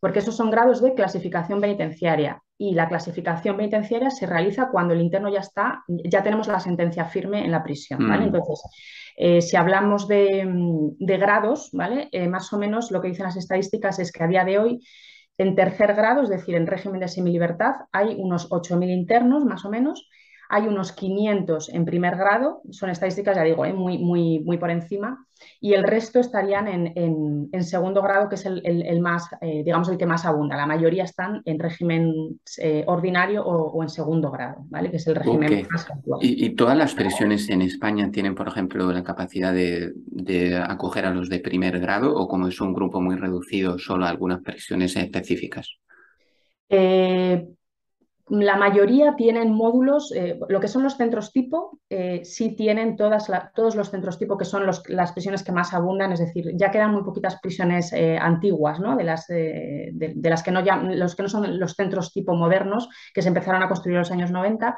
porque 0.02 0.18
esos 0.18 0.34
son 0.34 0.50
grados 0.50 0.82
de 0.82 0.94
clasificación 0.94 1.60
penitenciaria 1.60 2.42
y 2.58 2.74
la 2.74 2.88
clasificación 2.88 3.56
penitenciaria 3.56 4.10
se 4.10 4.26
realiza 4.26 4.68
cuando 4.68 4.94
el 4.94 5.00
interno 5.00 5.28
ya 5.28 5.38
está, 5.38 5.84
ya 5.86 6.24
tenemos 6.24 6.48
la 6.48 6.58
sentencia 6.58 7.04
firme 7.04 7.44
en 7.44 7.52
la 7.52 7.62
prisión, 7.62 8.08
¿vale? 8.08 8.24
Mm. 8.24 8.26
Entonces, 8.26 8.62
eh, 9.16 9.40
si 9.40 9.56
hablamos 9.56 10.08
de, 10.08 10.44
grados, 10.98 11.70
¿vale? 11.72 12.08
Eh, 12.10 12.26
más 12.26 12.52
o 12.52 12.58
menos 12.58 12.90
lo 12.90 13.00
que 13.00 13.06
dicen 13.06 13.26
las 13.26 13.36
estadísticas 13.36 14.00
es 14.00 14.10
que 14.10 14.24
a 14.24 14.26
día 14.26 14.44
de 14.44 14.58
hoy 14.58 14.80
en 15.38 15.54
tercer 15.54 15.94
grado, 15.94 16.22
es 16.22 16.30
decir, 16.30 16.56
en 16.56 16.66
régimen 16.66 16.98
de 16.98 17.06
semilibertad, 17.06 17.74
hay 17.92 18.16
unos 18.18 18.50
8.000 18.50 18.90
internos 18.90 19.44
más 19.44 19.64
o 19.64 19.70
menos 19.70 20.08
hay 20.52 20.66
unos 20.66 20.92
500 20.92 21.70
en 21.70 21.86
primer 21.86 22.14
grado, 22.14 22.60
son 22.70 22.90
estadísticas, 22.90 23.34
ya 23.34 23.42
digo, 23.42 23.64
¿eh? 23.64 23.72
muy, 23.72 23.96
muy, 23.96 24.40
muy 24.40 24.58
por 24.58 24.70
encima, 24.70 25.26
y 25.62 25.72
el 25.72 25.82
resto 25.82 26.20
estarían 26.20 26.68
en, 26.68 27.62
segundo 27.62 28.02
grado, 28.02 28.28
que 28.28 28.34
es 28.34 28.44
el, 28.44 29.00
más, 29.00 29.30
eh, 29.40 29.62
digamos, 29.64 29.88
el 29.88 29.96
que 29.96 30.04
más 30.04 30.26
abunda. 30.26 30.54
La 30.54 30.66
mayoría 30.66 31.04
están 31.04 31.40
en 31.46 31.58
régimen 31.58 32.38
eh, 32.58 32.84
ordinario 32.86 33.42
o, 33.42 33.82
en 33.82 33.88
segundo 33.88 34.30
grado, 34.30 34.66
¿vale? 34.68 34.90
Que 34.90 34.98
es 34.98 35.06
el 35.06 35.14
régimen 35.14 35.66
más 35.70 35.90
actual. 35.90 36.18
¿Y, 36.20 36.50
todas 36.50 36.76
las 36.76 36.94
prisiones 36.94 37.48
en 37.48 37.62
España 37.62 38.10
tienen, 38.10 38.34
por 38.34 38.46
ejemplo, 38.46 38.92
la 38.92 39.02
capacidad 39.02 39.54
de, 39.54 39.94
acoger 40.68 41.06
a 41.06 41.14
los 41.14 41.30
de 41.30 41.40
primer 41.40 41.80
grado 41.80 42.14
o 42.14 42.28
como 42.28 42.48
es 42.48 42.60
un 42.60 42.74
grupo 42.74 43.00
muy 43.00 43.16
reducido, 43.16 43.78
solo 43.78 44.04
algunas 44.04 44.42
prisiones 44.42 44.94
específicas? 44.96 45.78
La 48.28 48.56
mayoría 48.56 49.16
tienen 49.16 49.52
módulos, 49.52 50.12
eh, 50.14 50.38
lo 50.48 50.60
que 50.60 50.68
son 50.68 50.84
los 50.84 50.96
centros 50.96 51.32
tipo, 51.32 51.80
eh, 51.90 52.24
sí 52.24 52.54
tienen 52.54 52.96
todas 52.96 53.30
todos 53.54 53.74
los 53.74 53.90
centros 53.90 54.16
tipo 54.18 54.38
que 54.38 54.44
son 54.44 54.64
las 54.64 55.12
prisiones 55.12 55.42
que 55.42 55.50
más 55.50 55.74
abundan, 55.74 56.12
es 56.12 56.20
decir, 56.20 56.52
ya 56.54 56.70
quedan 56.70 56.92
muy 56.92 57.02
poquitas 57.02 57.40
prisiones 57.40 57.92
eh, 57.92 58.16
antiguas, 58.16 58.78
¿no? 58.78 58.96
de, 58.96 59.04
las, 59.04 59.26
de, 59.26 60.12
las 60.22 60.42
que 60.42 60.52
no, 60.52 60.64
ya, 60.64 60.76
los 60.76 61.16
que 61.16 61.24
no 61.24 61.28
son 61.28 61.58
los 61.58 61.74
centros 61.74 62.12
tipo 62.12 62.34
modernos 62.34 62.88
que 63.12 63.22
se 63.22 63.28
empezaron 63.28 63.62
a 63.62 63.68
construir 63.68 63.96
en 63.96 64.00
los 64.00 64.12
años 64.12 64.30
90. 64.30 64.76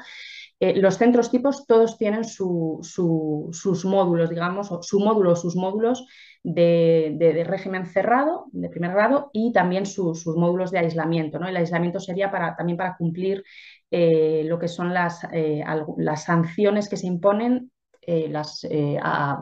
los 0.76 0.96
centros 0.96 1.30
tipos 1.30 1.66
todos 1.66 1.98
tienen 1.98 2.24
sus 2.24 3.84
módulos, 3.84 4.30
digamos, 4.30 4.70
su 4.80 5.00
módulo 5.00 5.36
sus 5.36 5.54
módulos 5.54 6.06
de, 6.44 7.44
régimen 7.46 7.86
cerrado, 7.86 8.46
de 8.52 8.68
primer 8.68 8.92
grado, 8.92 9.30
y 9.32 9.52
también 9.52 9.86
sus 9.86 10.26
módulos 10.26 10.70
de 10.70 10.78
aislamiento. 10.78 11.38
¿no? 11.38 11.48
El 11.48 11.56
aislamiento 11.56 11.98
sería 11.98 12.30
para, 12.30 12.54
también 12.54 12.76
para 12.76 12.96
cumplir 12.96 13.42
eh, 13.90 14.42
lo 14.44 14.58
que 14.58 14.68
son 14.68 14.92
las, 14.92 15.26
eh, 15.32 15.64
las, 15.96 16.24
sanciones 16.24 16.88
que 16.88 16.96
se 16.96 17.06
imponen 17.06 17.70
eh, 18.02 18.28
las, 18.28 18.66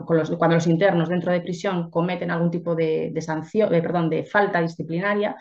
cuando 0.07 0.55
los 0.55 0.67
internos 0.67 1.09
dentro 1.09 1.33
de 1.33 1.41
prisión 1.41 1.91
cometen 1.91 2.31
algún 2.31 2.49
tipo 2.49 2.73
de, 2.73 3.13
sanción, 3.19 3.69
perdón, 3.69 4.09
de 4.09 4.25
falta 4.25 4.61
disciplinaria 4.61 5.35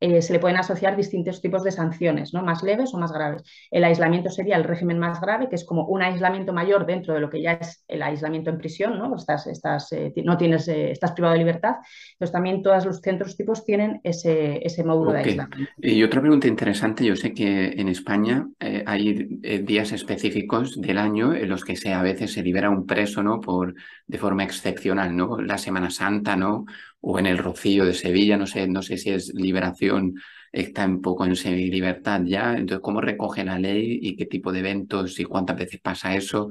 eh, 0.00 0.22
se 0.22 0.32
le 0.32 0.38
pueden 0.38 0.56
asociar 0.56 0.96
distintos 0.96 1.40
tipos 1.40 1.64
de 1.64 1.72
sanciones, 1.72 2.32
¿no? 2.32 2.42
más 2.42 2.62
leves 2.62 2.94
o 2.94 2.98
más 2.98 3.12
graves. 3.12 3.42
El 3.70 3.84
aislamiento 3.84 4.30
sería 4.30 4.56
el 4.56 4.64
régimen 4.64 4.98
más 4.98 5.20
grave, 5.20 5.48
que 5.48 5.56
es 5.56 5.64
como 5.64 5.86
un 5.86 6.02
aislamiento 6.02 6.52
mayor 6.52 6.86
dentro 6.86 7.14
de 7.14 7.20
lo 7.20 7.28
que 7.28 7.42
ya 7.42 7.52
es 7.54 7.84
el 7.88 8.02
aislamiento 8.02 8.50
en 8.50 8.58
prisión, 8.58 8.98
¿no? 8.98 9.14
Estás, 9.16 9.46
estás, 9.46 9.92
eh, 9.92 10.12
no 10.24 10.36
tienes, 10.36 10.68
eh, 10.68 10.90
estás 10.90 11.12
privado 11.12 11.32
de 11.32 11.40
libertad. 11.40 11.76
Entonces 12.12 12.32
también 12.32 12.62
todos 12.62 12.84
los 12.86 13.00
centros 13.00 13.36
tipos 13.36 13.64
tienen 13.64 14.00
ese, 14.04 14.64
ese 14.64 14.84
módulo 14.84 15.12
de 15.12 15.18
aislamiento. 15.18 15.72
Y 15.78 16.02
otra 16.02 16.20
pregunta 16.20 16.46
interesante, 16.46 17.04
yo 17.04 17.16
sé 17.16 17.34
que 17.34 17.72
en 17.76 17.88
España 17.88 18.46
hay 18.86 19.24
días 19.62 19.92
específicos 19.92 20.80
del 20.80 20.98
año 20.98 21.34
en 21.34 21.48
los 21.48 21.64
que 21.64 21.76
se, 21.76 21.92
a 21.92 22.02
veces 22.02 22.32
se 22.32 22.42
libera 22.42 22.70
un 22.70 22.86
preso 22.86 23.18
¿no? 23.22 23.40
Por, 23.40 23.74
de 24.06 24.18
forma 24.18 24.44
excepcional, 24.44 25.16
¿no? 25.16 25.40
La 25.40 25.58
Semana 25.58 25.90
Santa, 25.90 26.36
¿no? 26.36 26.64
O 27.00 27.18
en 27.18 27.26
el 27.26 27.38
Rocío 27.38 27.84
de 27.84 27.94
Sevilla, 27.94 28.36
no 28.36 28.46
sé, 28.46 28.66
no 28.68 28.82
sé 28.82 28.96
si 28.96 29.10
es 29.10 29.32
liberación, 29.34 30.14
está 30.52 30.86
un 30.86 31.00
poco 31.00 31.24
en 31.24 31.36
semi-libertad 31.36 32.22
ya, 32.24 32.52
entonces 32.54 32.80
cómo 32.82 33.00
recoge 33.00 33.44
la 33.44 33.58
ley 33.58 33.98
y 34.02 34.16
qué 34.16 34.26
tipo 34.26 34.52
de 34.52 34.60
eventos 34.60 35.18
y 35.20 35.24
cuántas 35.24 35.56
veces 35.56 35.80
pasa 35.80 36.14
eso. 36.14 36.50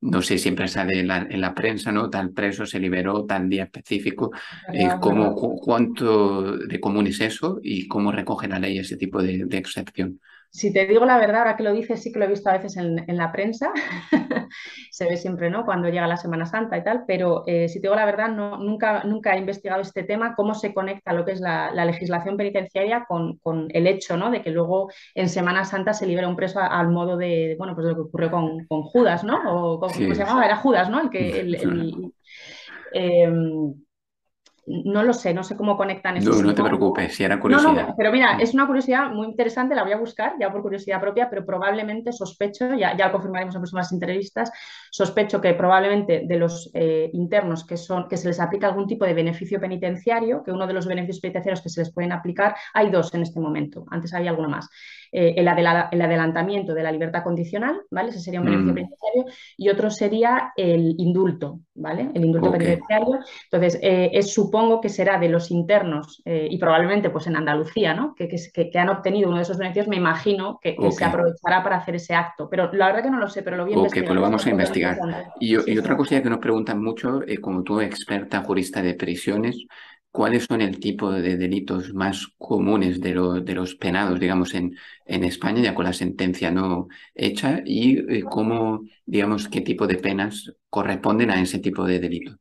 No 0.00 0.20
sé, 0.20 0.36
siempre 0.36 0.68
sale 0.68 1.00
en 1.00 1.08
la, 1.40 1.54
prensa, 1.54 1.90
¿no? 1.90 2.10
Tal 2.10 2.32
preso 2.32 2.66
se 2.66 2.78
liberó, 2.78 3.24
tal 3.24 3.48
día 3.48 3.64
específico. 3.64 4.32
Eh, 4.70 4.88
¿cómo, 5.00 5.34
¿Cuánto 5.34 6.58
de 6.58 6.78
común 6.78 7.06
es 7.06 7.20
eso 7.20 7.58
y 7.62 7.88
cómo 7.88 8.12
recoge 8.12 8.46
la 8.46 8.58
ley 8.58 8.78
ese 8.78 8.98
tipo 8.98 9.22
de 9.22 9.46
excepción? 9.56 10.20
Si 10.54 10.72
te 10.72 10.86
digo 10.86 11.04
la 11.04 11.18
verdad, 11.18 11.40
ahora 11.40 11.56
que 11.56 11.64
lo 11.64 11.72
dices, 11.72 12.00
sí 12.00 12.12
que 12.12 12.20
lo 12.20 12.26
he 12.26 12.28
visto 12.28 12.48
a 12.48 12.52
veces 12.52 12.76
en, 12.76 13.04
la 13.08 13.32
prensa, 13.32 13.72
se 14.92 15.04
ve 15.04 15.16
siempre, 15.16 15.50
¿no? 15.50 15.64
Cuando 15.64 15.88
llega 15.88 16.06
la 16.06 16.16
Semana 16.16 16.46
Santa 16.46 16.78
y 16.78 16.84
tal, 16.84 17.02
pero 17.08 17.42
eh, 17.48 17.68
si 17.68 17.80
te 17.80 17.88
digo 17.88 17.96
la 17.96 18.04
verdad, 18.04 18.28
no, 18.28 18.56
nunca, 18.58 19.02
nunca 19.02 19.34
he 19.34 19.40
investigado 19.40 19.82
este 19.82 20.04
tema, 20.04 20.36
cómo 20.36 20.54
se 20.54 20.72
conecta 20.72 21.12
lo 21.12 21.24
que 21.24 21.32
es 21.32 21.40
la, 21.40 21.72
legislación 21.84 22.36
penitenciaria 22.36 23.04
con, 23.08 23.40
el 23.70 23.88
hecho, 23.88 24.16
¿no? 24.16 24.30
De 24.30 24.42
que 24.42 24.50
luego 24.50 24.92
en 25.16 25.28
Semana 25.28 25.64
Santa 25.64 25.92
se 25.92 26.06
libera 26.06 26.28
un 26.28 26.36
preso 26.36 26.60
al 26.60 26.88
modo 26.88 27.16
de, 27.16 27.56
bueno, 27.58 27.74
pues 27.74 27.88
lo 27.88 27.94
que 27.96 28.00
ocurrió 28.02 28.30
con, 28.30 28.64
Judas, 28.84 29.24
¿no? 29.24 29.40
O 29.46 29.80
¿cómo 29.80 29.92
se 29.92 30.14
llamaba? 30.14 30.46
Era 30.46 30.58
Judas, 30.58 30.88
¿no? 30.88 31.00
El 31.00 31.10
que, 31.10 31.40
el, 31.40 32.12
em, 32.92 33.74
no 34.66 35.02
lo 35.02 35.12
sé, 35.12 35.34
no 35.34 35.44
sé 35.44 35.56
cómo 35.56 35.76
conectan 35.76 36.16
eso. 36.16 36.30
No, 36.30 36.42
no 36.42 36.54
te 36.54 36.62
preocupes, 36.62 37.14
si 37.14 37.24
era 37.24 37.38
curiosidad. 37.38 37.94
pero 37.96 38.12
mira, 38.12 38.38
es 38.38 38.54
una 38.54 38.66
curiosidad 38.66 39.10
muy 39.10 39.26
interesante, 39.26 39.74
la 39.74 39.82
voy 39.82 39.92
a 39.92 39.98
buscar 39.98 40.34
ya 40.40 40.50
por 40.50 40.62
curiosidad 40.62 41.00
propia, 41.00 41.28
pero 41.28 41.44
probablemente 41.44 42.12
sospecho, 42.12 42.74
ya, 42.74 42.96
ya 42.96 43.06
lo 43.06 43.12
confirmaremos 43.12 43.54
en 43.54 43.60
próximas 43.60 43.92
entrevistas, 43.92 44.50
sospecho 44.90 45.40
que 45.40 45.54
probablemente 45.54 46.22
de 46.26 46.36
los 46.36 46.70
eh, 46.74 47.10
internos 47.12 47.64
que, 47.64 47.76
son, 47.76 48.08
que 48.08 48.16
se 48.16 48.28
les 48.28 48.40
aplica 48.40 48.66
algún 48.68 48.86
tipo 48.86 49.04
de 49.04 49.14
beneficio 49.14 49.60
penitenciario, 49.60 50.42
que 50.42 50.52
uno 50.52 50.66
de 50.66 50.72
los 50.72 50.86
beneficios 50.86 51.20
penitenciarios 51.20 51.60
que 51.60 51.68
se 51.68 51.80
les 51.80 51.92
pueden 51.92 52.12
aplicar, 52.12 52.54
hay 52.72 52.90
dos 52.90 53.12
en 53.14 53.22
este 53.22 53.40
momento, 53.40 53.84
antes 53.90 54.14
había 54.14 54.30
alguno 54.30 54.48
más. 54.48 54.68
Eh, 55.16 55.34
el, 55.36 55.46
adelantamiento 55.46 56.74
de 56.74 56.82
la 56.82 56.90
libertad 56.90 57.22
condicional, 57.22 57.82
¿vale? 57.88 58.10
Ese 58.10 58.18
sería 58.18 58.40
un 58.40 58.46
beneficio 58.46 58.72
mm. 58.72 58.74
penitenciario, 58.74 59.24
y 59.56 59.68
otro 59.68 59.88
sería 59.88 60.52
el 60.56 60.96
indulto, 60.98 61.60
¿vale? 61.76 62.10
El 62.14 62.24
indulto 62.24 62.50
penitenciario. 62.50 63.20
Entonces, 63.44 63.78
eh, 63.80 64.10
es, 64.12 64.34
supongo 64.34 64.80
que 64.80 64.88
será 64.88 65.16
de 65.20 65.28
los 65.28 65.52
internos, 65.52 66.20
eh, 66.24 66.48
y 66.50 66.58
probablemente 66.58 67.10
pues 67.10 67.28
en 67.28 67.36
Andalucía, 67.36 67.94
¿no? 67.94 68.12
Que, 68.16 68.26
que, 68.28 68.76
han 68.76 68.88
obtenido 68.88 69.28
uno 69.28 69.36
de 69.36 69.44
esos 69.44 69.56
beneficios, 69.56 69.86
me 69.86 69.94
imagino 69.94 70.58
que, 70.60 70.76
se 70.90 71.04
aprovechará 71.04 71.62
para 71.62 71.76
hacer 71.76 71.94
ese 71.94 72.16
acto. 72.16 72.48
Pero 72.50 72.72
la 72.72 72.86
verdad 72.86 73.04
que 73.04 73.10
no 73.10 73.20
lo 73.20 73.28
sé, 73.28 73.44
pero 73.44 73.56
lo 73.56 73.66
voy 73.66 73.74
a 73.74 73.78
Ok, 73.78 73.92
pues 73.92 74.10
lo 74.10 74.20
vamos 74.20 74.44
a 74.44 74.50
investigar. 74.50 74.98
Y, 75.38 75.54
otra 75.78 75.96
cosilla 75.96 76.24
que 76.24 76.30
nos 76.30 76.40
preguntan 76.40 76.82
mucho, 76.82 77.20
como 77.40 77.62
tú, 77.62 77.80
experta 77.80 78.42
jurista 78.42 78.82
de 78.82 78.94
prisiones, 78.94 79.64
cuáles 80.14 80.44
son 80.44 80.60
el 80.60 80.78
tipo 80.78 81.10
de 81.10 81.36
delitos 81.36 81.92
más 81.92 82.28
comunes 82.38 83.00
de, 83.00 83.14
de 83.42 83.54
los 83.54 83.74
penados, 83.74 84.20
digamos, 84.20 84.54
en, 84.54 84.76
en, 85.06 85.24
España, 85.24 85.60
ya 85.60 85.74
con 85.74 85.86
la 85.86 85.92
sentencia 85.92 86.52
no 86.52 86.86
hecha, 87.16 87.62
y 87.64 87.98
eh, 87.98 88.22
cómo, 88.22 88.82
digamos, 89.04 89.48
qué 89.48 89.60
tipo 89.60 89.88
de 89.88 89.96
penas 89.96 90.54
corresponden 90.70 91.32
a 91.32 91.42
ese 91.42 91.58
tipo 91.58 91.84
de 91.84 91.98
delito. 91.98 92.36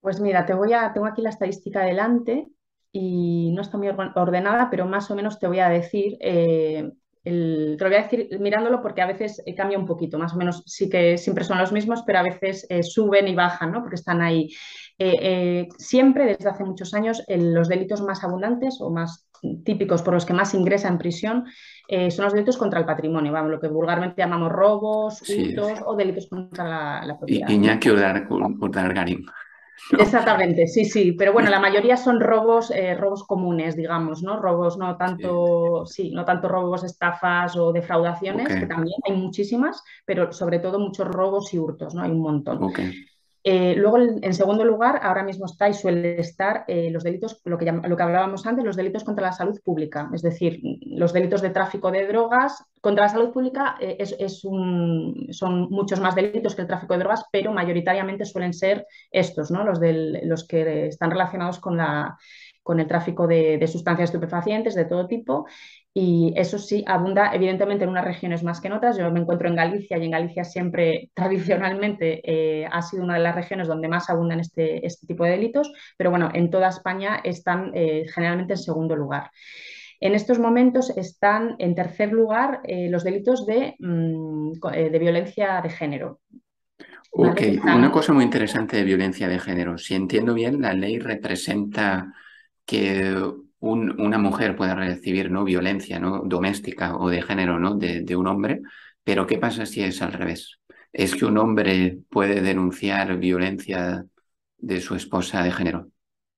Pues 0.00 0.20
mira, 0.20 0.46
te 0.46 0.54
voy 0.54 0.72
a, 0.72 0.92
tengo 0.92 1.08
aquí 1.08 1.22
la 1.22 1.30
estadística 1.30 1.82
delante 1.82 2.46
y 2.92 3.50
no 3.50 3.60
está 3.60 3.76
muy 3.76 3.88
ordenada, 3.88 4.70
pero 4.70 4.86
más 4.86 5.10
o 5.10 5.16
menos 5.16 5.40
te 5.40 5.48
voy 5.48 5.58
a 5.58 5.68
decir, 5.68 6.16
eh, 6.20 6.88
te 7.24 7.76
lo 7.78 7.88
voy 7.88 7.96
a 7.96 8.02
decir 8.02 8.28
mirándolo 8.38 8.82
porque 8.82 9.02
a 9.02 9.06
veces 9.06 9.42
eh, 9.46 9.54
cambia 9.54 9.78
un 9.78 9.86
poquito, 9.86 10.18
más 10.18 10.34
o 10.34 10.36
menos 10.36 10.62
sí 10.66 10.90
que 10.90 11.16
siempre 11.16 11.44
son 11.44 11.58
los 11.58 11.72
mismos, 11.72 12.02
pero 12.06 12.18
a 12.18 12.22
veces 12.22 12.66
suben 12.82 13.28
y 13.28 13.34
bajan, 13.34 13.72
¿no? 13.72 13.80
Porque 13.80 13.96
están 13.96 14.20
ahí 14.20 14.50
eh, 14.98 15.16
eh, 15.20 15.68
siempre, 15.76 16.24
desde 16.24 16.48
hace 16.48 16.64
muchos 16.64 16.94
años, 16.94 17.22
los 17.28 17.68
delitos 17.68 18.00
más 18.02 18.22
abundantes 18.22 18.78
o 18.80 18.90
más 18.90 19.26
típicos 19.64 20.02
por 20.02 20.14
los 20.14 20.24
que 20.24 20.32
más 20.32 20.54
ingresa 20.54 20.88
en 20.88 20.98
prisión 20.98 21.44
eh, 21.88 22.10
son 22.10 22.24
los 22.24 22.32
delitos 22.32 22.56
contra 22.56 22.80
el 22.80 22.86
patrimonio, 22.86 23.32
vamos, 23.32 23.50
lo 23.50 23.60
que 23.60 23.68
vulgarmente 23.68 24.22
llamamos 24.22 24.52
robos, 24.52 25.22
hurtos 25.28 25.80
o 25.84 25.96
delitos 25.96 26.28
contra 26.28 27.04
la, 27.04 27.18
propiedad. 27.18 27.48
Iñaki 27.48 27.90
Urdargarín. 27.90 29.26
Exactamente, 29.98 30.66
sí, 30.66 30.84
sí, 30.84 31.12
pero 31.12 31.32
bueno, 31.32 31.50
la 31.50 31.60
mayoría 31.60 31.96
son 31.96 32.20
robos, 32.20 32.72
robos 32.96 33.24
comunes, 33.24 33.76
digamos, 33.76 34.22
¿no? 34.22 34.40
Robos 34.40 34.78
no 34.78 34.96
tanto, 34.96 35.84
sí. 35.86 36.10
no 36.10 36.24
tanto 36.24 36.48
robos, 36.48 36.84
estafas 36.84 37.56
o 37.56 37.72
defraudaciones, 37.72 38.48
que 38.48 38.66
también 38.66 38.96
hay 39.04 39.16
muchísimas, 39.16 39.82
pero 40.04 40.32
sobre 40.32 40.58
todo 40.58 40.78
muchos 40.78 41.08
robos 41.08 41.52
y 41.52 41.58
hurtos, 41.58 41.94
¿no? 41.94 42.02
Hay 42.02 42.10
un 42.10 42.20
montón. 42.20 42.72
Eh, 43.46 43.74
luego, 43.76 43.98
en 43.98 44.32
segundo 44.32 44.64
lugar, 44.64 45.00
ahora 45.02 45.22
mismo 45.22 45.44
está 45.44 45.68
y 45.68 45.74
suele 45.74 46.18
estar 46.18 46.64
eh, 46.66 46.90
los 46.90 47.04
delitos, 47.04 47.42
lo 47.44 47.58
que, 47.58 47.68
hablábamos 47.68 48.46
antes, 48.46 48.64
los 48.64 48.74
delitos 48.74 49.04
contra 49.04 49.26
la 49.26 49.32
salud 49.32 49.60
pública, 49.62 50.08
es 50.14 50.22
decir, 50.22 50.62
los 50.80 51.12
delitos 51.12 51.42
de 51.42 51.50
tráfico 51.50 51.90
de 51.90 52.06
drogas. 52.06 52.64
Contra 52.80 53.04
la 53.04 53.10
salud 53.10 53.32
pública 53.32 53.76
eh, 53.78 54.02
son 54.30 55.68
muchos 55.70 56.00
más 56.00 56.14
delitos 56.14 56.54
que 56.54 56.62
el 56.62 56.68
tráfico 56.68 56.94
de 56.94 57.00
drogas, 57.00 57.26
pero 57.30 57.52
mayoritariamente 57.52 58.24
suelen 58.24 58.54
ser 58.54 58.86
estos, 59.10 59.50
los, 59.50 60.48
que 60.48 60.86
están 60.86 61.10
relacionados 61.10 61.58
con, 61.58 61.78
el 61.78 62.86
tráfico 62.86 63.26
de, 63.26 63.66
sustancias 63.66 64.08
estupefacientes 64.08 64.74
de 64.74 64.86
todo 64.86 65.06
tipo 65.06 65.44
y 65.96 66.34
eso 66.36 66.58
sí, 66.58 66.82
abunda 66.88 67.32
evidentemente 67.32 67.84
en 67.84 67.90
unas 67.90 68.04
regiones 68.04 68.42
más 68.42 68.60
que 68.60 68.66
en 68.66 68.72
otras. 68.72 68.98
Yo 68.98 69.08
me 69.12 69.20
encuentro 69.20 69.46
en 69.46 69.54
Galicia 69.54 69.96
y 69.96 70.04
en 70.04 70.10
Galicia 70.10 70.42
siempre 70.42 71.10
tradicionalmente 71.14 72.20
eh, 72.24 72.66
ha 72.70 72.82
sido 72.82 73.04
una 73.04 73.14
de 73.14 73.20
las 73.20 73.36
regiones 73.36 73.68
donde 73.68 73.86
más 73.86 74.10
abundan 74.10 74.40
este, 74.40 74.84
este 74.84 75.06
tipo 75.06 75.22
de 75.22 75.30
delitos, 75.30 75.72
pero 75.96 76.10
bueno, 76.10 76.30
en 76.34 76.50
toda 76.50 76.68
España 76.68 77.20
están 77.22 77.70
eh, 77.74 78.06
generalmente 78.12 78.54
en 78.54 78.58
segundo 78.58 78.96
lugar. 78.96 79.30
En 80.00 80.16
estos 80.16 80.40
momentos 80.40 80.90
están 80.96 81.54
en 81.60 81.76
tercer 81.76 82.12
lugar 82.12 82.60
eh, 82.64 82.88
los 82.90 83.04
delitos 83.04 83.46
de, 83.46 83.76
mm, 83.78 84.52
de, 84.90 84.98
violencia 84.98 85.60
de 85.62 85.70
género. 85.70 86.20
Ok, 87.12 87.40
una 87.62 87.92
cosa 87.92 88.12
muy 88.12 88.24
interesante 88.24 88.76
de 88.76 88.82
violencia 88.82 89.28
de 89.28 89.38
género. 89.38 89.78
Si 89.78 89.94
entiendo 89.94 90.34
bien, 90.34 90.60
la 90.60 90.72
ley 90.74 90.98
representa 90.98 92.12
que 92.66 93.16
una 93.72 94.18
mujer 94.18 94.56
puede 94.56 94.74
recibir 94.74 95.30
¿no? 95.30 95.44
violencia 95.44 95.98
¿no? 95.98 96.22
doméstica 96.24 96.96
o 96.96 97.08
de 97.08 97.22
género 97.22 97.58
¿no? 97.58 97.74
de, 97.74 98.16
un 98.16 98.26
hombre, 98.26 98.60
pero 99.02 99.26
¿qué 99.26 99.38
pasa 99.38 99.64
si 99.64 99.82
es 99.82 100.02
al 100.02 100.12
revés? 100.12 100.58
¿Es 100.92 101.14
que 101.14 101.24
un 101.24 101.38
hombre 101.38 101.98
puede 102.10 102.42
denunciar 102.42 103.16
violencia 103.16 104.04
de 104.58 104.80
su 104.80 104.94
esposa 104.94 105.42
de 105.42 105.52
género? 105.52 105.88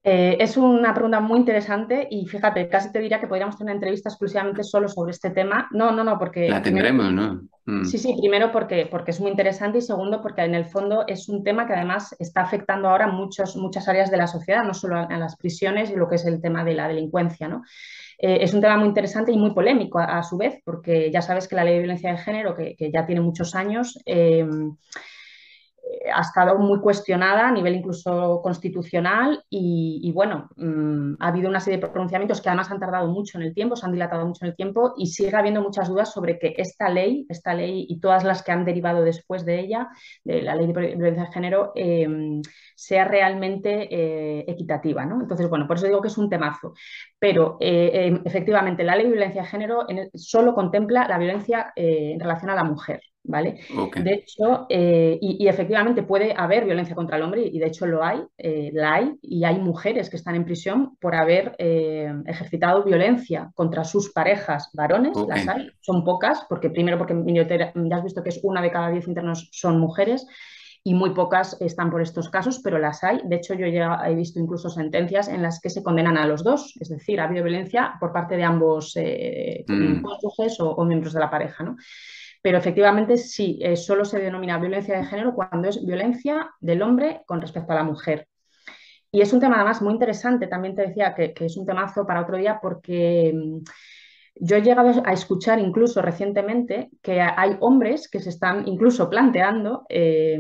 Eh, 0.09 0.37
es 0.41 0.57
una 0.57 0.95
pregunta 0.95 1.19
muy 1.19 1.41
interesante 1.41 2.07
y 2.09 2.27
fíjate, 2.27 2.69
casi 2.69 2.93
te 2.93 3.01
diría 3.01 3.19
que 3.19 3.27
podríamos 3.27 3.59
tener 3.59 3.73
una 3.73 3.79
entrevista 3.79 4.09
exclusivamente 4.09 4.63
solo 4.63 4.89
sobre 4.89 5.11
este 5.11 5.31
tema. 5.31 5.67
No, 5.73 5.91
no, 5.91 6.05
no, 6.05 6.17
porque... 6.17 6.49
La 6.49 6.63
tendremos, 6.63 7.13
¿no? 7.13 7.43
Mm. 7.65 7.85
Sí, 7.85 7.99
sí, 7.99 8.15
primero 8.17 8.53
porque, 8.53 8.87
porque 8.89 9.11
es 9.11 9.21
muy 9.21 9.33
interesante 9.33 9.79
y 9.79 9.83
segundo 9.83 10.23
porque 10.23 10.43
en 10.43 10.55
el 10.55 10.65
fondo 10.65 11.05
es 11.09 11.29
un 11.29 11.43
tema 11.43 11.67
que 11.67 11.73
además 11.73 12.15
está 12.21 12.43
afectando 12.43 12.89
ahora 12.89 13.09
muchos, 13.09 13.57
muchas 13.57 13.89
áreas 13.89 14.09
de 14.09 14.19
la 14.19 14.29
sociedad, 14.29 14.63
no 14.63 14.75
solo 14.75 14.97
a, 14.97 15.19
las 15.19 15.35
prisiones 15.35 15.91
y 15.91 15.97
lo 15.97 16.09
que 16.09 16.15
es 16.15 16.25
el 16.25 16.41
tema 16.41 16.63
de 16.63 16.75
la 16.75 16.87
delincuencia, 16.87 17.49
¿no? 17.49 17.65
Eh, 18.17 18.39
es 18.43 18.55
un 18.55 18.61
tema 18.61 18.77
muy 18.77 18.87
interesante 18.87 19.33
y 19.33 19.37
muy 19.37 19.51
polémico 19.55 19.99
a, 19.99 20.23
su 20.23 20.37
vez, 20.37 20.61
porque 20.65 21.11
ya 21.11 21.21
sabes 21.21 21.49
que 21.49 21.57
la 21.57 21.65
ley 21.65 21.75
de 21.75 21.81
violencia 21.81 22.13
de 22.13 22.19
género, 22.19 22.55
que, 22.55 22.77
ya 22.93 23.05
tiene 23.05 23.23
muchos 23.23 23.57
años, 23.57 23.99
eh, 24.07 24.47
ha 26.13 26.21
estado 26.21 26.59
muy 26.59 26.81
cuestionada 26.81 27.49
a 27.49 27.53
nivel 27.53 27.77
incluso 27.77 28.41
constitucional 28.43 29.43
y, 29.51 30.11
bueno, 30.13 30.49
mm, 30.57 31.15
ha 31.21 31.29
habido 31.29 31.49
una 31.49 31.61
serie 31.61 31.79
de 31.79 31.89
pronunciamientos 31.89 32.41
que 32.41 32.49
además 32.49 32.71
han 32.71 32.81
tardado 32.81 33.09
mucho 33.09 33.39
en 33.39 33.45
el 33.45 33.55
tiempo, 33.55 33.77
se 33.77 33.87
han 33.87 33.93
dilatado 33.93 34.27
mucho 34.27 34.45
en 34.45 34.51
el 34.51 34.57
tiempo 34.57 34.95
y 34.97 35.07
sigue 35.07 35.37
habiendo 35.37 35.63
muchas 35.63 35.89
dudas 35.89 36.13
sobre 36.13 36.39
que 36.39 36.55
esta 36.59 36.89
ley, 36.89 37.27
esta 37.29 37.55
ley 37.55 37.87
y 37.89 38.01
todas 38.01 38.25
las 38.25 38.43
que 38.43 38.53
han 38.53 38.65
derivado 38.65 39.03
después 39.03 39.45
de 39.45 39.61
ella, 39.61 39.89
de 40.25 40.43
la 40.43 40.55
ley 40.55 40.67
de 40.67 40.73
violencia 40.73 41.25
de 41.25 41.33
género, 41.33 41.73
em, 41.75 42.43
sea 42.75 43.05
realmente 43.05 43.89
eh, 43.91 44.45
equitativa. 44.49 45.05
¿no? 45.05 45.21
Entonces, 45.21 45.49
bueno, 45.49 45.67
por 45.67 45.77
eso 45.77 45.87
digo 45.87 46.03
que 46.03 46.09
es 46.09 46.19
un 46.19 46.29
temazo. 46.29 46.75
Pero 47.19 47.57
eh, 47.61 47.91
em, 48.07 48.23
efectivamente, 48.25 48.85
la 48.85 48.97
ley 48.97 49.07
de 49.07 49.13
violencia 49.13 49.43
de 49.43 49.49
género 49.49 49.87
solo 50.15 50.55
contempla 50.55 51.07
la 51.09 51.19
violencia 51.19 51.73
eh, 51.77 52.13
en 52.13 52.21
relación 52.21 52.51
a 52.51 52.55
la 52.55 52.65
mujer. 52.65 53.01
¿Vale? 53.27 53.61
De 54.03 54.13
hecho, 54.13 54.67
eh, 54.69 55.19
y, 55.21 55.47
efectivamente 55.47 56.03
puede 56.03 56.35
haber 56.37 56.65
violencia 56.65 56.95
contra 56.95 57.17
el 57.17 57.23
hombre, 57.23 57.43
y 57.43 57.59
de 57.59 57.67
hecho 57.67 57.87
lo 57.87 58.05
hay, 58.05 58.23
eh, 58.39 58.71
la 58.73 58.95
hay, 58.95 59.19
y 59.23 59.45
hay 59.45 59.59
mujeres 59.59 60.11
que 60.11 60.17
están 60.17 60.35
en 60.35 60.45
prisión 60.45 60.97
por 61.01 61.15
haber 61.15 61.55
eh, 61.59 62.13
ejercitado 62.27 62.85
violencia 62.85 63.51
contra 63.55 63.85
sus 63.85 64.13
parejas 64.13 64.71
varones, 64.73 65.17
las 65.29 65.47
hay, 65.49 65.69
son 65.81 66.05
pocas, 66.05 66.47
porque 66.49 66.71
primero 66.71 66.99
porque 66.99 67.15
ya 67.27 67.97
has 67.97 68.05
visto 68.05 68.23
que 68.23 68.31
es 68.31 68.41
una 68.43 68.63
de 68.63 68.71
cada 68.71 68.91
diez 68.91 69.07
internos 69.09 69.49
son 69.53 69.79
mujeres, 69.79 70.27
y 70.87 70.95
muy 70.95 71.11
pocas 71.11 71.61
están 71.61 71.91
por 71.91 72.01
estos 72.01 72.31
casos, 72.31 72.61
pero 72.63 72.79
las 72.79 73.03
hay. 73.03 73.21
De 73.25 73.35
hecho, 73.35 73.55
yo 73.55 73.67
ya 73.67 74.01
he 74.07 74.15
visto 74.15 74.39
incluso 74.39 74.71
sentencias 74.71 75.27
en 75.27 75.43
las 75.43 75.61
que 75.61 75.69
se 75.69 75.83
condenan 75.83 76.17
a 76.17 76.29
los 76.29 76.45
dos, 76.45 76.77
es 76.79 76.89
decir, 76.89 77.19
ha 77.19 77.25
habido 77.25 77.43
violencia 77.43 77.95
por 77.99 78.13
parte 78.13 78.37
de 78.37 78.45
ambos 78.45 78.93
eh, 78.95 79.65
mm. 79.67 80.01
cónyuges 80.01 80.61
o, 80.61 80.85
miembros 80.85 81.13
de 81.13 81.19
la 81.19 81.29
pareja. 81.29 81.65
¿no? 81.65 81.75
Pero 82.47 82.59
efectivamente 82.59 83.17
sí, 83.17 83.59
eh, 83.61 83.75
solo 83.75 84.05
se 84.05 84.21
denomina 84.21 84.57
violencia 84.57 84.97
de 84.97 85.05
género 85.05 85.35
cuando 85.35 85.69
es 85.69 85.85
violencia 85.85 86.55
del 86.61 86.81
hombre 86.81 87.23
con 87.27 87.41
respecto 87.41 87.73
a 87.73 87.75
la 87.75 87.83
mujer. 87.83 88.29
Y 89.11 89.21
es 89.21 89.33
un 89.33 89.41
tema 89.41 89.57
además 89.57 89.83
muy 89.83 89.93
interesante, 89.93 90.47
también 90.47 90.77
te 90.77 90.87
decía 90.87 91.13
que, 91.13 91.35
que 91.35 91.47
es 91.47 91.57
un 91.57 91.67
temazo 91.67 92.07
para 92.07 92.21
otro 92.21 92.37
día 92.37 92.61
porque 92.63 93.35
mm, 93.35 93.65
yo 94.37 94.57
he 94.59 94.63
llegado 94.63 95.03
a 95.05 95.13
escuchar 95.13 95.59
incluso 95.59 96.01
recientemente 96.01 96.91
que 97.03 97.21
hay 97.21 97.57
hombres 97.59 98.09
que 98.09 98.21
se 98.21 98.29
están 98.29 98.69
incluso 98.69 99.11
planteando, 99.11 99.85
eh, 99.89 100.39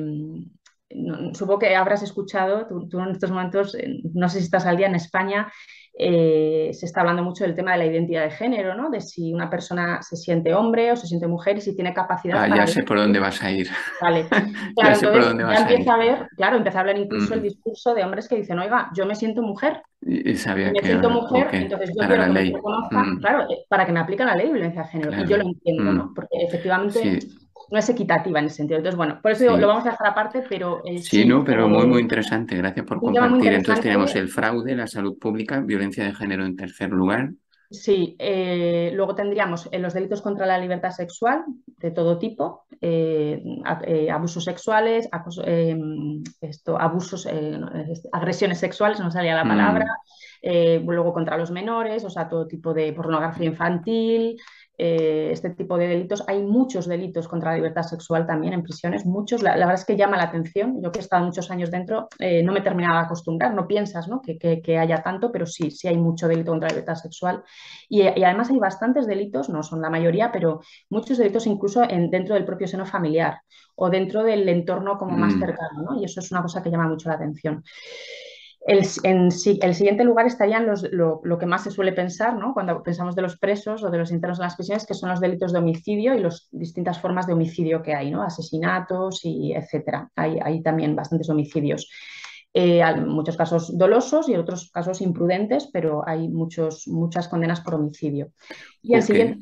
supongo 1.34 1.58
que 1.58 1.74
habrás 1.74 2.04
escuchado, 2.04 2.68
tú, 2.88 3.00
en 3.00 3.10
estos 3.10 3.32
momentos, 3.32 3.74
eh, 3.74 4.00
no 4.14 4.28
sé 4.28 4.38
si 4.38 4.44
estás 4.44 4.64
al 4.66 4.76
día 4.76 4.86
en 4.86 4.94
España, 4.94 5.52
eh, 5.98 6.72
se 6.74 6.84
está 6.84 7.00
hablando 7.00 7.22
mucho 7.22 7.44
del 7.44 7.54
tema 7.54 7.72
de 7.72 7.78
la 7.78 7.86
identidad 7.86 8.24
de 8.24 8.30
género, 8.30 8.74
¿no? 8.74 8.90
De 8.90 9.00
si 9.00 9.32
una 9.32 9.48
persona 9.48 10.02
se 10.02 10.16
siente 10.16 10.52
hombre 10.52 10.92
o 10.92 10.96
se 10.96 11.06
siente 11.06 11.26
mujer 11.26 11.56
y 11.56 11.62
si 11.62 11.74
tiene 11.74 11.94
capacidad. 11.94 12.36
Ah, 12.42 12.54
ya 12.54 12.66
sé 12.66 12.82
por 12.82 12.98
dónde 12.98 13.18
vas 13.18 13.42
a 13.42 13.50
ir. 13.50 13.68
Vale. 14.00 14.26
Claro, 14.76 14.90
ya 14.90 14.94
sé 14.94 15.08
por 15.08 15.24
dónde 15.24 15.44
vas 15.44 15.62
a 15.62 15.72
ir. 15.72 15.88
a 15.88 15.96
ver, 15.96 16.28
claro, 16.36 16.56
empieza 16.58 16.78
a 16.78 16.80
hablar 16.80 16.98
incluso 16.98 17.32
el 17.32 17.40
mm. 17.40 17.44
discurso 17.44 17.94
de 17.94 18.04
hombres 18.04 18.28
que 18.28 18.36
dicen, 18.36 18.58
oiga, 18.58 18.90
yo 18.94 19.06
me 19.06 19.14
siento 19.14 19.40
mujer. 19.40 19.80
Y, 20.02 20.36
sabía 20.36 20.70
me 20.70 20.80
siento 20.80 21.08
mujer, 21.08 21.48
entonces 21.52 21.90
yo 21.94 22.06
quiero 22.06 22.24
que 22.24 22.30
me 22.30 22.52
mm. 22.52 23.20
claro, 23.20 23.42
eh, 23.50 23.64
para 23.68 23.86
que 23.86 23.92
me 23.92 24.00
aplique 24.00 24.24
la 24.24 24.34
ley 24.34 24.48
de 24.48 24.52
violencia 24.52 24.82
de 24.82 24.88
género. 24.88 25.22
Y 25.22 25.26
yo 25.26 25.38
lo 25.38 25.44
entiendo, 25.44 25.84
¿no? 25.84 26.04
Mm. 26.04 26.14
Porque 26.14 26.36
efectivamente 26.42 27.20
no 27.70 27.78
es 27.78 27.88
equitativa 27.88 28.38
en 28.38 28.46
ese 28.46 28.56
sentido. 28.56 28.78
Entonces, 28.78 28.96
bueno, 28.96 29.18
por 29.20 29.32
eso 29.32 29.56
lo 29.56 29.66
vamos 29.66 29.86
a 29.86 29.90
dejar 29.90 30.08
aparte, 30.08 30.44
pero... 30.48 30.82
Eh, 30.84 30.98
sí, 30.98 31.24
no, 31.24 31.44
pero 31.44 31.68
muy, 31.68 31.86
muy 31.86 32.00
interesante. 32.00 32.56
Gracias 32.56 32.86
por 32.86 33.00
compartir. 33.00 33.52
Entonces 33.52 33.82
tenemos 33.82 34.14
el 34.14 34.28
fraude, 34.28 34.74
la 34.76 34.86
salud 34.86 35.18
pública, 35.18 35.60
violencia 35.60 36.04
de 36.04 36.14
género 36.14 36.44
en 36.44 36.56
tercer 36.56 36.90
lugar. 36.90 37.30
Sí, 37.68 38.14
eh, 38.20 38.92
luego 38.94 39.16
tendríamos 39.16 39.68
eh, 39.72 39.80
los 39.80 39.92
delitos 39.92 40.22
contra 40.22 40.46
la 40.46 40.56
libertad 40.56 40.90
sexual 40.90 41.44
de 41.78 41.90
todo 41.90 42.16
tipo, 42.16 42.64
abusos 44.08 44.44
sexuales, 44.44 45.08
esto, 46.40 46.80
abusos, 46.80 47.28
agresiones 48.12 48.60
sexuales, 48.60 49.00
no 49.00 49.10
salía 49.10 49.34
la 49.34 49.44
mm. 49.44 49.48
palabra, 49.48 49.86
luego 50.42 51.12
contra 51.12 51.36
los 51.36 51.50
menores, 51.50 52.04
o 52.04 52.10
sea, 52.10 52.28
todo 52.28 52.46
tipo 52.46 52.72
de 52.72 52.92
pornografía 52.92 53.46
infantil, 53.46 54.36
eh, 54.78 55.30
este 55.32 55.50
tipo 55.50 55.78
de 55.78 55.88
delitos. 55.88 56.22
Hay 56.28 56.42
muchos 56.42 56.86
delitos 56.86 57.28
contra 57.28 57.52
la 57.52 57.56
libertad 57.56 57.82
sexual 57.82 58.26
también 58.26 58.52
en 58.52 58.62
prisiones, 58.62 59.06
muchos. 59.06 59.42
La, 59.42 59.54
verdad 59.54 59.74
es 59.74 59.84
que 59.86 59.96
llama 59.96 60.18
la 60.18 60.24
atención. 60.24 60.82
Yo 60.82 60.92
que 60.92 60.98
he 60.98 61.02
estado 61.02 61.24
muchos 61.24 61.50
años 61.50 61.70
dentro, 61.70 62.08
eh, 62.18 62.42
no 62.42 62.52
me 62.52 62.60
terminaba 62.60 63.00
de 63.00 63.06
acostumbrar, 63.06 63.54
no 63.54 63.66
piensas 63.66 64.06
¿no? 64.08 64.20
Que, 64.20 64.78
haya 64.78 65.02
tanto, 65.02 65.32
pero 65.32 65.46
sí, 65.46 65.70
sí 65.70 65.88
hay 65.88 65.96
mucho 65.96 66.28
delito 66.28 66.50
contra 66.50 66.68
la 66.68 66.74
libertad 66.74 66.96
sexual. 66.96 67.42
Y, 67.88 68.02
además 68.02 68.50
hay 68.50 68.58
bastantes 68.58 69.06
delitos, 69.06 69.48
no 69.48 69.62
son 69.62 69.80
la 69.80 69.88
mayoría, 69.88 70.30
pero 70.30 70.60
muchos 70.90 71.16
delitos 71.18 71.46
incluso 71.46 71.82
en, 71.82 72.10
dentro 72.10 72.34
del 72.34 72.44
propio 72.44 72.68
seno 72.68 72.84
familiar 72.84 73.40
o 73.76 73.88
dentro 73.88 74.22
del 74.22 74.46
entorno 74.48 74.98
como 74.98 75.16
más 75.16 75.34
mm. 75.34 75.40
cercano, 75.40 76.00
Y 76.00 76.04
eso 76.04 76.20
es 76.20 76.30
una 76.30 76.42
cosa 76.42 76.62
que 76.62 76.70
llama 76.70 76.88
mucho 76.88 77.08
la 77.08 77.14
atención. 77.14 77.64
El, 78.66 78.84
en, 79.04 79.28
el 79.62 79.74
siguiente 79.74 80.02
lugar 80.02 80.26
estarían 80.26 80.66
los, 80.66 80.82
lo, 80.90 81.38
que 81.38 81.46
más 81.46 81.62
se 81.62 81.70
suele 81.70 81.92
pensar 81.92 82.36
¿no? 82.36 82.52
cuando 82.52 82.82
pensamos 82.82 83.14
de 83.14 83.22
los 83.22 83.38
presos 83.38 83.84
o 83.84 83.90
de 83.90 83.98
los 83.98 84.10
internos 84.10 84.40
en 84.40 84.42
las 84.42 84.56
prisiones, 84.56 84.84
que 84.84 84.94
son 84.94 85.08
los 85.08 85.20
delitos 85.20 85.52
de 85.52 85.60
homicidio 85.60 86.14
y 86.14 86.18
las 86.18 86.48
distintas 86.50 87.00
formas 87.00 87.28
de 87.28 87.34
homicidio 87.34 87.80
que 87.80 87.94
hay, 87.94 88.10
¿no? 88.10 88.22
asesinatos 88.22 89.20
y 89.24 89.52
etcétera. 89.52 90.10
Hay, 90.16 90.40
hay 90.42 90.62
también 90.62 90.96
bastantes 90.96 91.30
homicidios. 91.30 91.88
Eh, 92.52 92.82
muchos 93.06 93.36
casos 93.36 93.76
dolosos 93.78 94.28
y 94.28 94.34
otros 94.34 94.70
casos 94.72 95.00
imprudentes, 95.00 95.68
pero 95.72 96.02
hay 96.04 96.26
muchos, 96.26 96.88
muchas 96.88 97.28
condenas 97.28 97.60
por 97.60 97.74
homicidio. 97.74 98.32
Y 98.82 98.94
el 98.94 99.02
siguiente, 99.02 99.38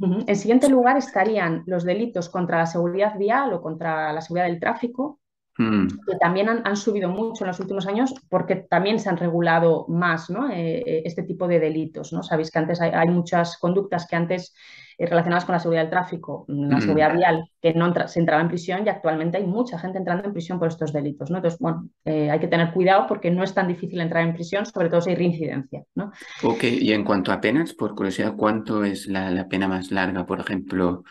en 0.00 0.36
siguiente 0.36 0.68
lugar 0.68 0.98
estarían 0.98 1.62
los 1.66 1.84
delitos 1.84 2.28
contra 2.28 2.58
la 2.58 2.66
seguridad 2.66 3.16
vial 3.16 3.54
o 3.54 3.62
contra 3.62 4.12
la 4.12 4.20
seguridad 4.20 4.48
del 4.48 4.60
tráfico, 4.60 5.20
Mm. 5.58 5.86
que 6.06 6.16
también 6.20 6.48
han, 6.48 6.76
subido 6.76 7.08
mucho 7.08 7.44
en 7.44 7.48
los 7.48 7.60
últimos 7.60 7.86
años 7.86 8.14
porque 8.28 8.56
también 8.56 8.98
se 8.98 9.08
han 9.08 9.16
regulado 9.16 9.86
más 9.88 10.28
¿no? 10.28 10.50
Eh, 10.50 10.82
eh, 10.86 11.02
este 11.04 11.22
tipo 11.22 11.48
de 11.48 11.58
delitos. 11.58 12.12
¿no? 12.12 12.22
Sabéis 12.22 12.50
que 12.50 12.58
antes 12.58 12.80
hay, 12.80 13.08
muchas 13.08 13.56
conductas 13.58 14.06
que 14.06 14.16
antes 14.16 14.54
eh, 14.98 15.06
relacionadas 15.06 15.46
con 15.46 15.54
la 15.54 15.58
seguridad 15.58 15.82
del 15.82 15.90
tráfico, 15.90 16.44
la 16.48 16.76
mm. 16.76 16.80
seguridad 16.80 17.14
vial, 17.14 17.50
que 17.60 17.72
no 17.72 17.92
se 18.06 18.20
entraba 18.20 18.42
en 18.42 18.48
prisión 18.48 18.84
y 18.84 18.90
actualmente 18.90 19.38
hay 19.38 19.46
mucha 19.46 19.78
gente 19.78 19.98
entrando 19.98 20.24
en 20.24 20.32
prisión 20.32 20.58
por 20.58 20.68
estos 20.68 20.92
delitos. 20.92 21.30
¿no? 21.30 21.38
Entonces, 21.38 21.58
bueno, 21.58 21.88
hay 22.04 22.38
que 22.38 22.48
tener 22.48 22.72
cuidado 22.72 23.06
porque 23.06 23.30
no 23.30 23.42
es 23.42 23.54
tan 23.54 23.68
difícil 23.68 24.00
entrar 24.00 24.24
en 24.24 24.34
prisión, 24.34 24.66
sobre 24.66 24.90
todo 24.90 25.00
si 25.00 25.10
hay 25.10 25.16
reincidencia. 25.16 25.84
¿no? 25.94 26.12
Ok, 26.42 26.64
y 26.64 26.92
en 26.92 27.04
cuanto 27.04 27.32
a 27.32 27.40
penas, 27.40 27.72
por 27.72 27.94
curiosidad, 27.94 28.34
¿cuánto 28.36 28.84
es 28.84 29.06
la 29.06 29.48
pena 29.48 29.68
más 29.68 29.90
larga, 29.90 30.26
por 30.26 30.40
ejemplo? 30.40 31.04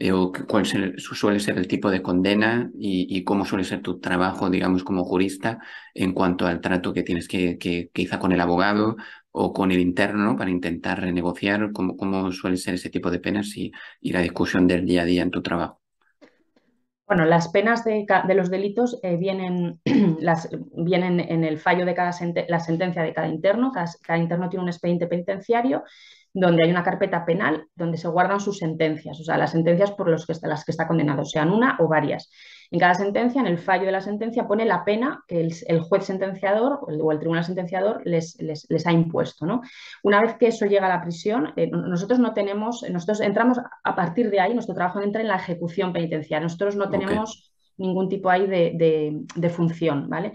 Eh, 0.00 0.12
o 0.12 0.30
cuál 0.46 0.64
suele 0.64 1.40
ser 1.40 1.58
el 1.58 1.66
tipo 1.66 1.90
de 1.90 2.02
condena 2.02 2.70
y, 2.78 3.24
cómo 3.24 3.44
suele 3.44 3.64
ser 3.64 3.82
tu 3.82 3.98
trabajo, 3.98 4.48
digamos, 4.48 4.84
como 4.84 5.04
jurista 5.04 5.58
en 5.94 6.12
cuanto 6.12 6.46
al 6.46 6.60
trato 6.60 6.92
que 6.92 7.02
tienes 7.02 7.26
que, 7.26 7.58
que 7.58 7.90
quizá 7.92 8.18
con 8.20 8.30
el 8.32 8.40
abogado 8.40 8.96
o 9.32 9.52
con 9.52 9.72
el 9.72 9.80
interno 9.80 10.36
para 10.36 10.50
intentar 10.50 11.00
renegociar, 11.00 11.72
cómo, 11.72 11.96
cómo 11.96 12.30
suele 12.30 12.56
ser 12.56 12.74
ese 12.74 12.90
tipo 12.90 13.10
de 13.10 13.18
penas 13.18 13.56
y, 13.56 13.72
la 14.02 14.20
discusión 14.20 14.66
del 14.68 14.86
día 14.86 15.02
a 15.02 15.04
día 15.04 15.22
en 15.22 15.30
tu 15.30 15.42
trabajo. 15.42 15.80
Bueno, 17.06 17.24
las 17.24 17.48
penas 17.48 17.84
de, 17.84 18.06
los 18.34 18.50
delitos 18.50 19.00
eh, 19.02 19.16
vienen, 19.16 19.80
las, 20.20 20.48
vienen 20.76 21.18
en 21.20 21.42
el 21.42 21.58
fallo 21.58 21.84
de 21.86 21.94
cada 21.94 22.12
la 22.48 22.60
sentencia 22.60 23.02
de 23.02 23.14
cada 23.14 23.28
interno. 23.28 23.72
cada, 23.72 24.18
interno 24.18 24.48
tiene 24.48 24.62
un 24.62 24.68
expediente 24.68 25.06
penitenciario 25.06 25.82
donde 26.32 26.64
hay 26.64 26.70
una 26.70 26.82
carpeta 26.82 27.24
penal 27.24 27.66
donde 27.74 27.96
se 27.96 28.08
guardan 28.08 28.40
sus 28.40 28.58
sentencias, 28.58 29.18
o 29.20 29.24
sea, 29.24 29.38
las 29.38 29.52
sentencias 29.52 29.92
por 29.92 30.08
los 30.08 30.26
que 30.26 30.34
las 30.42 30.64
que 30.64 30.72
está 30.72 30.86
condenado, 30.86 31.24
sean 31.24 31.50
una 31.50 31.76
o 31.80 31.88
varias. 31.88 32.30
En 32.70 32.78
cada 32.78 32.94
sentencia, 32.94 33.40
en 33.40 33.46
el 33.46 33.58
fallo 33.58 33.86
de 33.86 33.92
la 33.92 34.02
sentencia, 34.02 34.46
pone 34.46 34.66
la 34.66 34.84
pena 34.84 35.24
que 35.26 35.40
el, 35.40 35.80
juez 35.80 36.04
sentenciador 36.04 36.80
o 36.82 37.12
el, 37.12 37.18
tribunal 37.18 37.44
sentenciador 37.44 38.02
les, 38.04 38.36
les, 38.40 38.86
ha 38.86 38.92
impuesto. 38.92 39.46
¿no? 39.46 39.62
Una 40.02 40.20
vez 40.20 40.34
que 40.34 40.48
eso 40.48 40.66
llega 40.66 40.86
a 40.86 40.90
la 40.90 41.00
prisión, 41.00 41.52
eh, 41.56 41.70
nosotros 41.70 42.18
no 42.18 42.34
tenemos, 42.34 42.84
nosotros 42.90 43.22
entramos 43.22 43.58
a 43.58 43.96
partir 43.96 44.30
de 44.30 44.40
ahí, 44.40 44.52
nuestro 44.52 44.74
trabajo 44.74 45.00
entra 45.00 45.22
en 45.22 45.28
la 45.28 45.36
ejecución 45.36 45.94
penitenciaria. 45.94 46.44
Nosotros 46.44 46.76
no 46.76 46.90
tenemos 46.90 47.52
ningún 47.78 48.08
tipo 48.08 48.28
ahí 48.28 48.46
de, 48.46 49.50
función, 49.50 50.10
¿vale? 50.10 50.32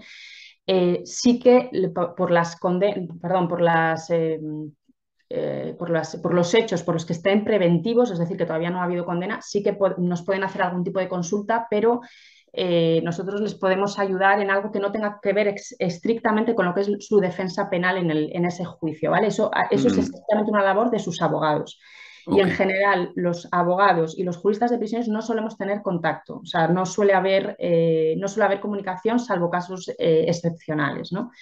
Eh, 0.66 1.02
sí 1.04 1.38
que 1.38 1.70
por 1.94 2.30
las, 2.30 2.58
perdón, 2.58 3.48
por 3.48 3.60
las 3.60 4.10
eh, 4.10 4.40
eh, 5.36 5.74
por, 5.76 5.90
los 5.90 6.54
hechos 6.54 6.84
por 6.84 6.94
los 6.94 7.04
que 7.04 7.12
estén 7.12 7.42
preventivos, 7.42 8.12
es 8.12 8.20
decir, 8.20 8.36
que 8.36 8.46
todavía 8.46 8.70
no 8.70 8.80
ha 8.80 8.84
habido 8.84 9.04
condena, 9.04 9.42
sí 9.42 9.64
que 9.64 9.76
nos 9.98 10.22
pueden 10.22 10.44
hacer 10.44 10.62
algún 10.62 10.84
tipo 10.84 11.00
de 11.00 11.08
consulta, 11.08 11.66
pero 11.68 12.02
eh, 12.52 13.00
nosotros 13.02 13.40
les 13.40 13.56
podemos 13.56 13.98
ayudar 13.98 14.40
en 14.40 14.52
algo 14.52 14.70
que 14.70 14.78
no 14.78 14.92
tenga 14.92 15.18
que 15.20 15.32
ver 15.32 15.52
estrictamente 15.80 16.54
con 16.54 16.66
lo 16.66 16.74
que 16.74 16.82
es 16.82 16.90
su 17.00 17.18
defensa 17.18 17.68
penal 17.68 17.96
en, 17.98 18.44
ese 18.44 18.64
juicio. 18.64 19.10
¿vale? 19.10 19.26
Eso, 19.26 19.50
eso 19.72 19.88
es 19.88 19.98
estrictamente 19.98 20.52
una 20.52 20.62
labor 20.62 20.90
de 20.90 21.00
sus 21.00 21.20
abogados. 21.20 21.80
Y 22.26 22.38
en 22.38 22.50
general, 22.50 23.10
los 23.16 23.48
abogados 23.50 24.16
y 24.16 24.22
los 24.22 24.36
juristas 24.36 24.70
de 24.70 24.78
prisiones 24.78 25.08
no 25.08 25.20
solemos 25.20 25.58
tener 25.58 25.82
contacto, 25.82 26.36
o 26.42 26.46
sea, 26.46 26.68
no 26.68 26.86
suele 26.86 27.12
haber, 27.12 27.56
eh, 27.58 28.14
no 28.18 28.28
suele 28.28 28.46
haber 28.46 28.60
comunicación 28.60 29.18
salvo 29.18 29.50
casos 29.50 29.92
excepcionales. 29.98 31.12
¿no? 31.12 31.32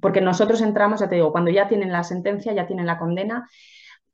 Porque 0.00 0.20
nosotros 0.20 0.60
entramos, 0.60 1.00
ya 1.00 1.08
te 1.08 1.16
digo, 1.16 1.32
cuando 1.32 1.50
ya 1.50 1.68
tienen 1.68 1.92
la 1.92 2.04
sentencia, 2.04 2.52
ya 2.52 2.66
tienen 2.66 2.86
la 2.86 2.98
condena, 2.98 3.46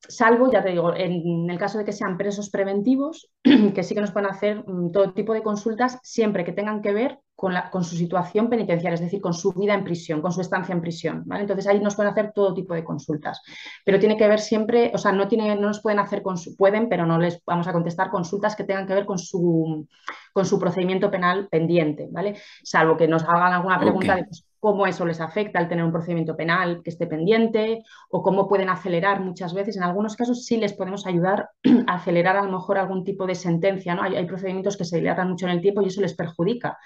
salvo, 0.00 0.50
ya 0.50 0.62
te 0.62 0.70
digo, 0.70 0.94
en 0.94 1.50
el 1.50 1.58
caso 1.58 1.78
de 1.78 1.84
que 1.84 1.92
sean 1.92 2.16
presos 2.16 2.50
preventivos, 2.50 3.30
que 3.42 3.82
sí 3.82 3.94
que 3.94 4.00
nos 4.00 4.12
pueden 4.12 4.30
hacer 4.30 4.64
mm, 4.66 4.92
todo 4.92 5.12
tipo 5.12 5.34
de 5.34 5.42
consultas 5.42 5.98
siempre 6.02 6.44
que 6.44 6.52
tengan 6.52 6.82
que 6.82 6.92
ver 6.92 7.18
con, 7.34 7.54
la, 7.54 7.70
con, 7.70 7.84
su 7.84 7.96
situación 7.96 8.48
penitenciaria, 8.48 8.94
es 8.94 9.00
decir, 9.00 9.20
con 9.20 9.32
su 9.32 9.52
vida 9.52 9.74
en 9.74 9.84
prisión, 9.84 10.20
con 10.20 10.32
su 10.32 10.40
estancia 10.40 10.72
en 10.72 10.80
prisión. 10.80 11.22
¿vale? 11.26 11.42
Entonces 11.42 11.66
ahí 11.66 11.78
nos 11.80 11.94
pueden 11.94 12.12
hacer 12.12 12.32
todo 12.34 12.54
tipo 12.54 12.74
de 12.74 12.84
consultas, 12.84 13.42
pero 13.84 13.98
tiene 13.98 14.16
que 14.16 14.26
ver 14.26 14.40
siempre, 14.40 14.90
o 14.94 14.98
sea, 14.98 15.12
no, 15.12 15.28
tiene, 15.28 15.54
no 15.54 15.68
nos 15.68 15.80
pueden 15.80 16.00
hacer, 16.00 16.22
pueden, 16.56 16.88
pero 16.88 17.06
no 17.06 17.18
les 17.18 17.42
vamos 17.44 17.68
a 17.68 17.72
contestar 17.72 18.10
consultas 18.10 18.56
que 18.56 18.64
tengan 18.64 18.86
que 18.86 18.94
ver 18.94 19.06
con 19.06 19.18
su, 19.18 19.86
con 20.32 20.46
su 20.46 20.58
procedimiento 20.58 21.10
penal 21.10 21.48
pendiente, 21.48 22.08
¿vale? 22.10 22.36
Salvo 22.64 22.96
que 22.96 23.06
nos 23.06 23.22
hagan 23.22 23.52
alguna 23.52 23.78
pregunta 23.78 24.16
de 24.16 24.24
pues, 24.24 24.47
cómo 24.60 24.86
eso 24.86 25.04
les 25.06 25.20
afecta 25.20 25.58
al 25.58 25.68
tener 25.68 25.84
un 25.84 25.92
procedimiento 25.92 26.36
penal 26.36 26.80
que 26.82 26.90
esté 26.90 27.06
pendiente 27.06 27.82
o 28.10 28.22
cómo 28.22 28.48
pueden 28.48 28.68
acelerar 28.68 29.20
muchas 29.20 29.54
veces. 29.54 29.76
En 29.76 29.82
algunos 29.82 30.16
casos 30.16 30.44
sí 30.44 30.56
les 30.56 30.72
podemos 30.72 31.06
ayudar 31.06 31.50
a 31.86 31.94
acelerar 31.94 32.36
a 32.36 32.42
lo 32.42 32.52
mejor 32.52 32.78
algún 32.78 33.04
tipo 33.04 33.26
de 33.26 33.34
sentencia. 33.34 33.94
¿no? 33.94 34.02
Hay, 34.02 34.16
hay 34.16 34.26
procedimientos 34.26 34.76
que 34.76 34.84
se 34.84 34.98
dilatan 34.98 35.30
mucho 35.30 35.46
en 35.46 35.52
el 35.52 35.60
tiempo 35.60 35.82
y 35.82 35.86
eso 35.86 36.00
les 36.00 36.14
perjudica. 36.14 36.78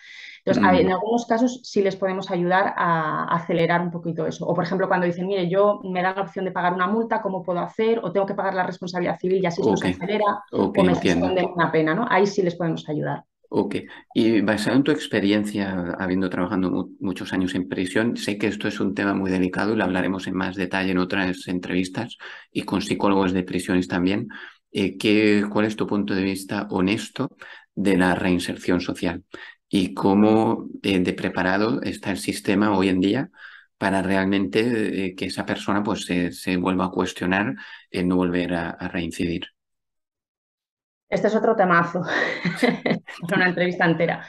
Entonces, 0.44 0.80
en 0.80 0.88
mm. 0.88 0.92
algunos 0.92 1.24
casos 1.26 1.60
sí 1.62 1.82
les 1.82 1.94
podemos 1.94 2.28
ayudar 2.30 2.74
a, 2.76 3.32
acelerar 3.32 3.80
un 3.80 3.92
poquito 3.92 4.26
eso. 4.26 4.44
O, 4.44 4.54
por 4.54 4.64
ejemplo, 4.64 4.88
cuando 4.88 5.06
dicen, 5.06 5.28
mire, 5.28 5.48
yo 5.48 5.80
me 5.84 6.02
dan 6.02 6.16
la 6.16 6.22
opción 6.22 6.44
de 6.44 6.50
pagar 6.50 6.74
una 6.74 6.88
multa, 6.88 7.22
¿cómo 7.22 7.44
puedo 7.44 7.60
hacer? 7.60 8.00
O 8.02 8.10
tengo 8.10 8.26
que 8.26 8.34
pagar 8.34 8.54
la 8.54 8.64
responsabilidad 8.64 9.18
civil 9.20 9.40
y 9.40 9.46
así 9.46 9.62
se 9.62 9.88
acelera, 9.88 10.42
o 10.50 10.72
me 10.82 10.94
suspenden 10.94 11.50
una 11.54 11.70
pena, 11.70 11.94
¿no? 11.94 12.06
Ahí 12.10 12.26
sí 12.26 12.42
les 12.42 12.56
podemos 12.56 12.88
ayudar. 12.88 13.22
Ok. 13.54 13.76
Y 14.14 14.40
basado 14.40 14.76
en 14.76 14.82
tu 14.82 14.92
experiencia, 14.92 15.94
habiendo 15.98 16.30
trabajado 16.30 16.88
muchos 17.00 17.32
años 17.34 17.54
en 17.54 17.68
prisión, 17.68 18.16
sé 18.16 18.38
que 18.38 18.46
esto 18.46 18.66
es 18.66 18.80
un 18.80 18.94
tema 18.94 19.12
muy 19.12 19.30
delicado 19.30 19.74
y 19.74 19.76
lo 19.76 19.84
hablaremos 19.84 20.26
en 20.26 20.34
más 20.34 20.56
detalle 20.56 20.92
en 20.92 20.98
otras 20.98 21.46
entrevistas 21.48 22.16
y 22.50 22.62
con 22.62 22.80
psicólogos 22.80 23.32
de 23.32 23.42
prisiones 23.42 23.88
también. 23.88 24.28
Eh, 24.70 24.96
¿qué, 24.96 25.44
¿Cuál 25.50 25.66
es 25.66 25.76
tu 25.76 25.86
punto 25.86 26.14
de 26.14 26.22
vista 26.22 26.66
honesto 26.70 27.36
de 27.74 27.98
la 27.98 28.14
reinserción 28.14 28.80
social? 28.80 29.22
y 29.74 29.94
cómo 29.94 30.68
eh, 30.82 31.00
de 31.00 31.14
preparado 31.14 31.80
está 31.82 32.10
el 32.10 32.18
sistema 32.18 32.76
hoy 32.76 32.90
en 32.90 33.00
día 33.00 33.30
para 33.78 34.02
realmente 34.02 35.06
eh, 35.06 35.14
que 35.14 35.26
esa 35.26 35.46
persona 35.46 35.82
pues 35.82 36.04
se, 36.04 36.56
vuelva 36.58 36.86
a 36.86 36.90
cuestionar 36.90 37.54
en 37.90 38.08
no 38.08 38.16
volver 38.16 38.54
a, 38.54 38.88
reincidir. 38.88 39.46
Este 41.12 41.28
es 41.28 41.34
otro 41.34 41.54
temazo, 41.54 42.02
una 43.36 43.48
entrevista 43.48 43.84
entera 43.84 44.26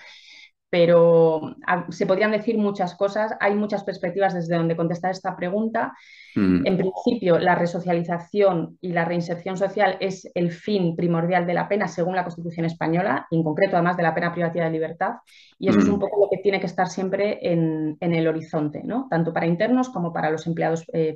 pero 0.74 1.56
se 1.89 2.08
podrían 2.08 2.32
decir 2.32 2.58
muchas 2.58 2.96
cosas. 2.96 3.36
Hay 3.39 3.54
muchas 3.54 3.84
perspectivas 3.84 4.34
desde 4.34 4.56
donde 4.56 4.76
contestar 4.76 5.12
esta 5.12 5.36
pregunta. 5.36 5.93
Mm. 6.34 6.65
En 6.65 6.78
principio, 6.78 7.38
la 7.38 7.54
resocialización 7.54 8.80
y 8.82 8.91
la 8.91 9.06
reinserción 9.06 9.56
social 9.56 9.98
es 10.00 10.28
el 10.34 10.52
fin 10.52 10.96
primordial 10.96 11.46
de 11.46 11.54
la 11.54 11.67
pena 11.67 11.88
según 11.88 12.15
la 12.15 12.24
Constitución 12.24 12.65
española, 12.65 13.28
en 13.30 13.43
concreto 13.43 13.76
además 13.76 13.98
de 13.98 14.02
la 14.02 14.15
pena 14.15 14.34
privativa 14.34 14.65
de 14.65 14.72
libertad, 14.72 15.12
y 15.60 15.69
eso 15.69 15.78
es 15.78 15.86
un 15.86 15.98
mm. 15.98 16.00
poco 16.00 16.26
lo 16.26 16.30
que 16.32 16.41
tiene 16.41 16.60
que 16.60 16.65
estar 16.65 16.88
siempre 16.88 17.38
en, 17.43 17.96
el 18.02 18.28
horizonte, 18.28 18.82
¿no? 18.84 19.06
tanto 19.12 19.32
para 19.32 19.46
internos 19.46 19.89
como 19.89 20.12
para 20.12 20.32
los 20.32 20.48
empleados 20.48 20.86
eh, 20.91 21.15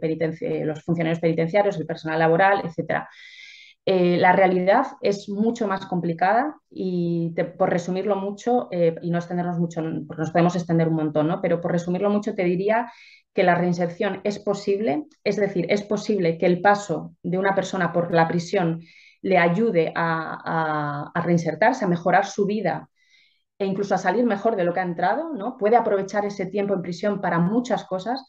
los 0.66 0.84
funcionarios 0.84 1.20
penitenciarios, 1.20 1.80
el 1.80 1.88
personal 1.88 2.20
laboral, 2.20 2.62
etcétera. 2.64 3.10
Eh, 3.90 4.18
la 4.18 4.34
realidad 4.34 4.86
es 5.00 5.30
mucho 5.30 5.66
más 5.66 5.86
complicada 5.86 6.58
y 6.70 7.34
por 7.58 7.70
resumirlo 7.70 8.18
mucho, 8.18 8.68
eh, 8.70 8.96
y 9.02 9.10
no 9.10 9.18
extendernos 9.18 9.60
mucho, 9.60 9.82
porque 10.06 10.20
nos 10.24 10.32
podemos 10.32 10.58
extender 10.58 10.90
un 10.90 10.96
montón, 10.96 11.30
¿no? 11.30 11.40
pero 11.42 11.62
por 11.62 11.72
resumirlo 11.72 12.10
mucho 12.10 12.36
te 12.36 12.44
diría 12.44 12.92
que 13.34 13.44
la 13.44 13.56
reinserción 13.56 14.20
es 14.26 14.40
posible, 14.40 15.06
es 15.24 15.38
decir, 15.38 15.68
es 15.70 15.84
posible 15.84 16.38
que 16.38 16.48
el 16.48 16.60
paso 16.60 17.16
de 17.24 17.38
una 17.38 17.56
persona 17.56 17.94
por 17.94 18.14
la 18.14 18.28
prisión 18.28 18.82
le 19.22 19.38
ayude 19.38 19.94
a, 19.96 21.12
a 21.16 21.22
reinsertarse, 21.22 21.86
a 21.86 21.88
mejorar 21.88 22.26
su 22.26 22.46
vida 22.46 22.90
e 23.58 23.66
incluso 23.66 23.96
a 23.96 23.98
salir 23.98 24.26
mejor 24.26 24.58
de 24.58 24.66
lo 24.66 24.74
que 24.74 24.82
ha 24.82 24.84
entrado, 24.84 25.34
¿no? 25.34 25.58
Puede 25.58 25.78
aprovechar 25.78 26.26
ese 26.26 26.46
tiempo 26.48 26.74
en 26.74 26.82
prisión 26.82 27.22
para 27.22 27.40
muchas 27.40 27.86
cosas, 27.86 28.26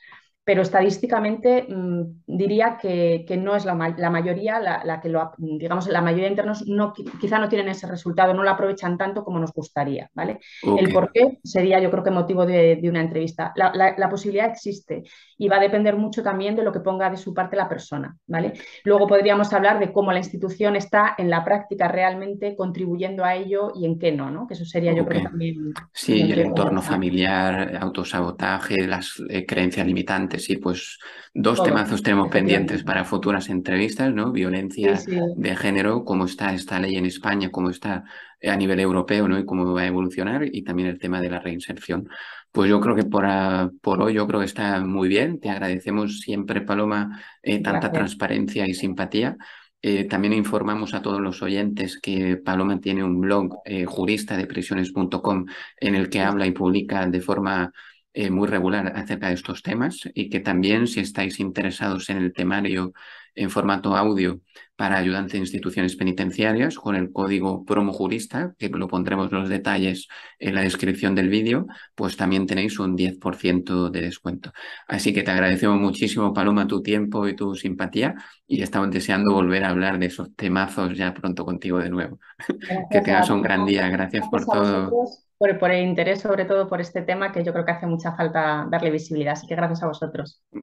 pero 0.48 0.62
estadísticamente 0.62 1.66
mm, 1.68 2.22
diría 2.26 2.78
que, 2.80 3.26
no 3.38 3.54
es 3.54 3.66
la, 3.66 3.74
mayoría 3.74 4.58
la, 4.58 4.98
que 4.98 5.10
lo, 5.10 5.32
digamos, 5.36 5.88
la 5.88 6.00
mayoría 6.00 6.24
de 6.24 6.30
internos 6.30 6.66
no, 6.66 6.94
quizá 7.20 7.38
no 7.38 7.50
tienen 7.50 7.68
ese 7.68 7.86
resultado, 7.86 8.32
no 8.32 8.42
lo 8.42 8.48
aprovechan 8.48 8.96
tanto 8.96 9.24
como 9.24 9.38
nos 9.38 9.52
gustaría, 9.52 10.08
¿vale? 10.14 10.38
El 10.62 10.90
por 10.90 11.12
qué 11.12 11.38
sería 11.44 11.80
yo 11.80 11.90
creo 11.90 12.02
que 12.02 12.10
motivo 12.10 12.46
de, 12.46 12.80
una 12.84 13.02
entrevista. 13.02 13.52
La, 13.54 14.08
posibilidad 14.08 14.48
existe 14.48 15.02
y 15.36 15.48
va 15.48 15.56
a 15.56 15.60
depender 15.60 15.96
mucho 15.96 16.22
también 16.22 16.56
de 16.56 16.62
lo 16.62 16.72
que 16.72 16.80
ponga 16.80 17.10
de 17.10 17.18
su 17.18 17.34
parte 17.34 17.54
la 17.54 17.68
persona, 17.68 18.16
¿vale? 18.26 18.54
Luego 18.84 19.06
podríamos 19.06 19.52
hablar 19.52 19.78
de 19.78 19.92
cómo 19.92 20.12
la 20.12 20.18
institución 20.18 20.76
está 20.76 21.14
en 21.18 21.28
la 21.28 21.44
práctica 21.44 21.88
realmente 21.88 22.56
contribuyendo 22.56 23.22
a 23.22 23.34
ello 23.34 23.70
y 23.74 23.84
en 23.84 23.98
qué 23.98 24.12
no, 24.12 24.30
¿no? 24.30 24.46
Que 24.46 24.54
eso 24.54 24.64
sería 24.64 24.94
yo 24.94 25.04
creo 25.04 25.24
también... 25.24 25.74
Sí, 25.92 26.22
el 26.22 26.38
entorno 26.38 26.80
familiar, 26.80 27.76
autosabotaje, 27.78 28.86
las 28.86 29.22
eh, 29.28 29.44
creencias 29.44 29.86
limitantes 29.86 30.37
sí, 30.38 30.56
pues 30.56 30.98
dos 31.34 31.62
temazos 31.62 32.02
tenemos 32.02 32.28
pendientes 32.28 32.82
para 32.84 33.04
futuras 33.04 33.48
entrevistas, 33.48 34.12
¿no? 34.12 34.32
Violencia 34.32 34.98
de 35.36 35.56
género, 35.56 36.04
cómo 36.04 36.24
está 36.24 36.52
esta 36.54 36.78
ley 36.78 36.96
en 36.96 37.06
España, 37.06 37.50
cómo 37.50 37.70
está 37.70 38.04
a 38.42 38.56
nivel 38.56 38.80
europeo, 38.80 39.28
¿no? 39.28 39.38
Y 39.38 39.44
cómo 39.44 39.72
va 39.72 39.82
a 39.82 39.86
evolucionar, 39.86 40.44
y 40.44 40.62
también 40.62 40.88
el 40.88 40.98
tema 40.98 41.20
de 41.20 41.30
la 41.30 41.40
reinserción. 41.40 42.08
Pues 42.50 42.70
yo 42.70 42.80
creo 42.80 42.96
que 42.96 43.04
por, 43.04 43.26
por 43.80 44.02
hoy 44.02 44.14
yo 44.14 44.26
creo 44.26 44.40
que 44.40 44.46
está 44.46 44.80
muy 44.80 45.08
bien. 45.08 45.40
Te 45.40 45.50
agradecemos 45.50 46.20
siempre, 46.20 46.62
Paloma, 46.62 47.22
eh, 47.42 47.62
tanta 47.62 47.92
transparencia 47.92 48.66
y 48.66 48.74
simpatía. 48.74 49.36
Eh, 49.80 50.04
también 50.04 50.32
informamos 50.32 50.92
a 50.94 51.02
todos 51.02 51.20
los 51.20 51.40
oyentes 51.40 52.00
que 52.00 52.36
Paloma 52.36 52.80
tiene 52.80 53.04
un 53.04 53.20
blog 53.20 53.60
eh, 53.64 53.84
jurista 53.84 54.36
de 54.36 54.46
prisiones.com 54.46 55.46
en 55.80 55.94
el 55.94 56.08
que 56.08 56.20
habla 56.20 56.46
y 56.46 56.50
publica 56.50 57.06
de 57.06 57.20
forma 57.20 57.72
eh, 58.14 58.30
muy 58.30 58.48
regular 58.48 58.92
acerca 58.96 59.28
de 59.28 59.34
estos 59.34 59.62
temas 59.62 60.08
y 60.14 60.28
que 60.30 60.40
también 60.40 60.86
si 60.86 61.00
estáis 61.00 61.40
interesados 61.40 62.08
en 62.10 62.18
el 62.18 62.32
temario 62.32 62.92
en 63.34 63.50
formato 63.50 63.96
audio 63.96 64.40
para 64.76 64.96
ayudantes 64.96 65.32
de 65.32 65.38
instituciones 65.38 65.96
penitenciarias 65.96 66.76
con 66.76 66.96
el 66.96 67.12
código 67.12 67.64
promo 67.64 67.92
jurista, 67.92 68.54
que 68.58 68.68
lo 68.68 68.88
pondremos 68.88 69.30
los 69.30 69.48
detalles 69.48 70.08
en 70.38 70.54
la 70.54 70.62
descripción 70.62 71.14
del 71.14 71.28
vídeo, 71.28 71.66
pues 71.94 72.16
también 72.16 72.46
tenéis 72.46 72.78
un 72.78 72.96
10% 72.96 73.90
de 73.90 74.00
descuento. 74.00 74.52
Así 74.86 75.12
que 75.12 75.22
te 75.22 75.30
agradecemos 75.30 75.78
muchísimo, 75.80 76.32
Paloma, 76.32 76.66
tu 76.66 76.82
tiempo 76.82 77.28
y 77.28 77.36
tu 77.36 77.54
simpatía 77.54 78.14
y 78.46 78.62
estamos 78.62 78.90
deseando 78.90 79.32
volver 79.32 79.64
a 79.64 79.70
hablar 79.70 79.98
de 79.98 80.06
esos 80.06 80.34
temazos 80.34 80.96
ya 80.96 81.14
pronto 81.14 81.44
contigo 81.44 81.78
de 81.78 81.90
nuevo. 81.90 82.18
que 82.90 83.00
tengas 83.00 83.30
un 83.30 83.42
gran 83.42 83.66
día. 83.66 83.88
Gracias 83.88 84.26
por 84.28 84.44
todo 84.44 85.27
por, 85.38 85.70
el 85.70 85.86
interés, 85.86 86.20
sobre 86.20 86.44
todo 86.44 86.68
por 86.68 86.80
este 86.80 87.02
tema, 87.02 87.32
que 87.32 87.44
yo 87.44 87.52
creo 87.52 87.64
que 87.64 87.72
hace 87.72 87.86
mucha 87.86 88.14
falta 88.14 88.66
darle 88.70 88.90
visibilidad. 88.90 89.34
Así 89.34 89.46
que 89.46 89.54
gracias 89.56 89.82
a 89.82 89.86
vosotros. 89.88 90.42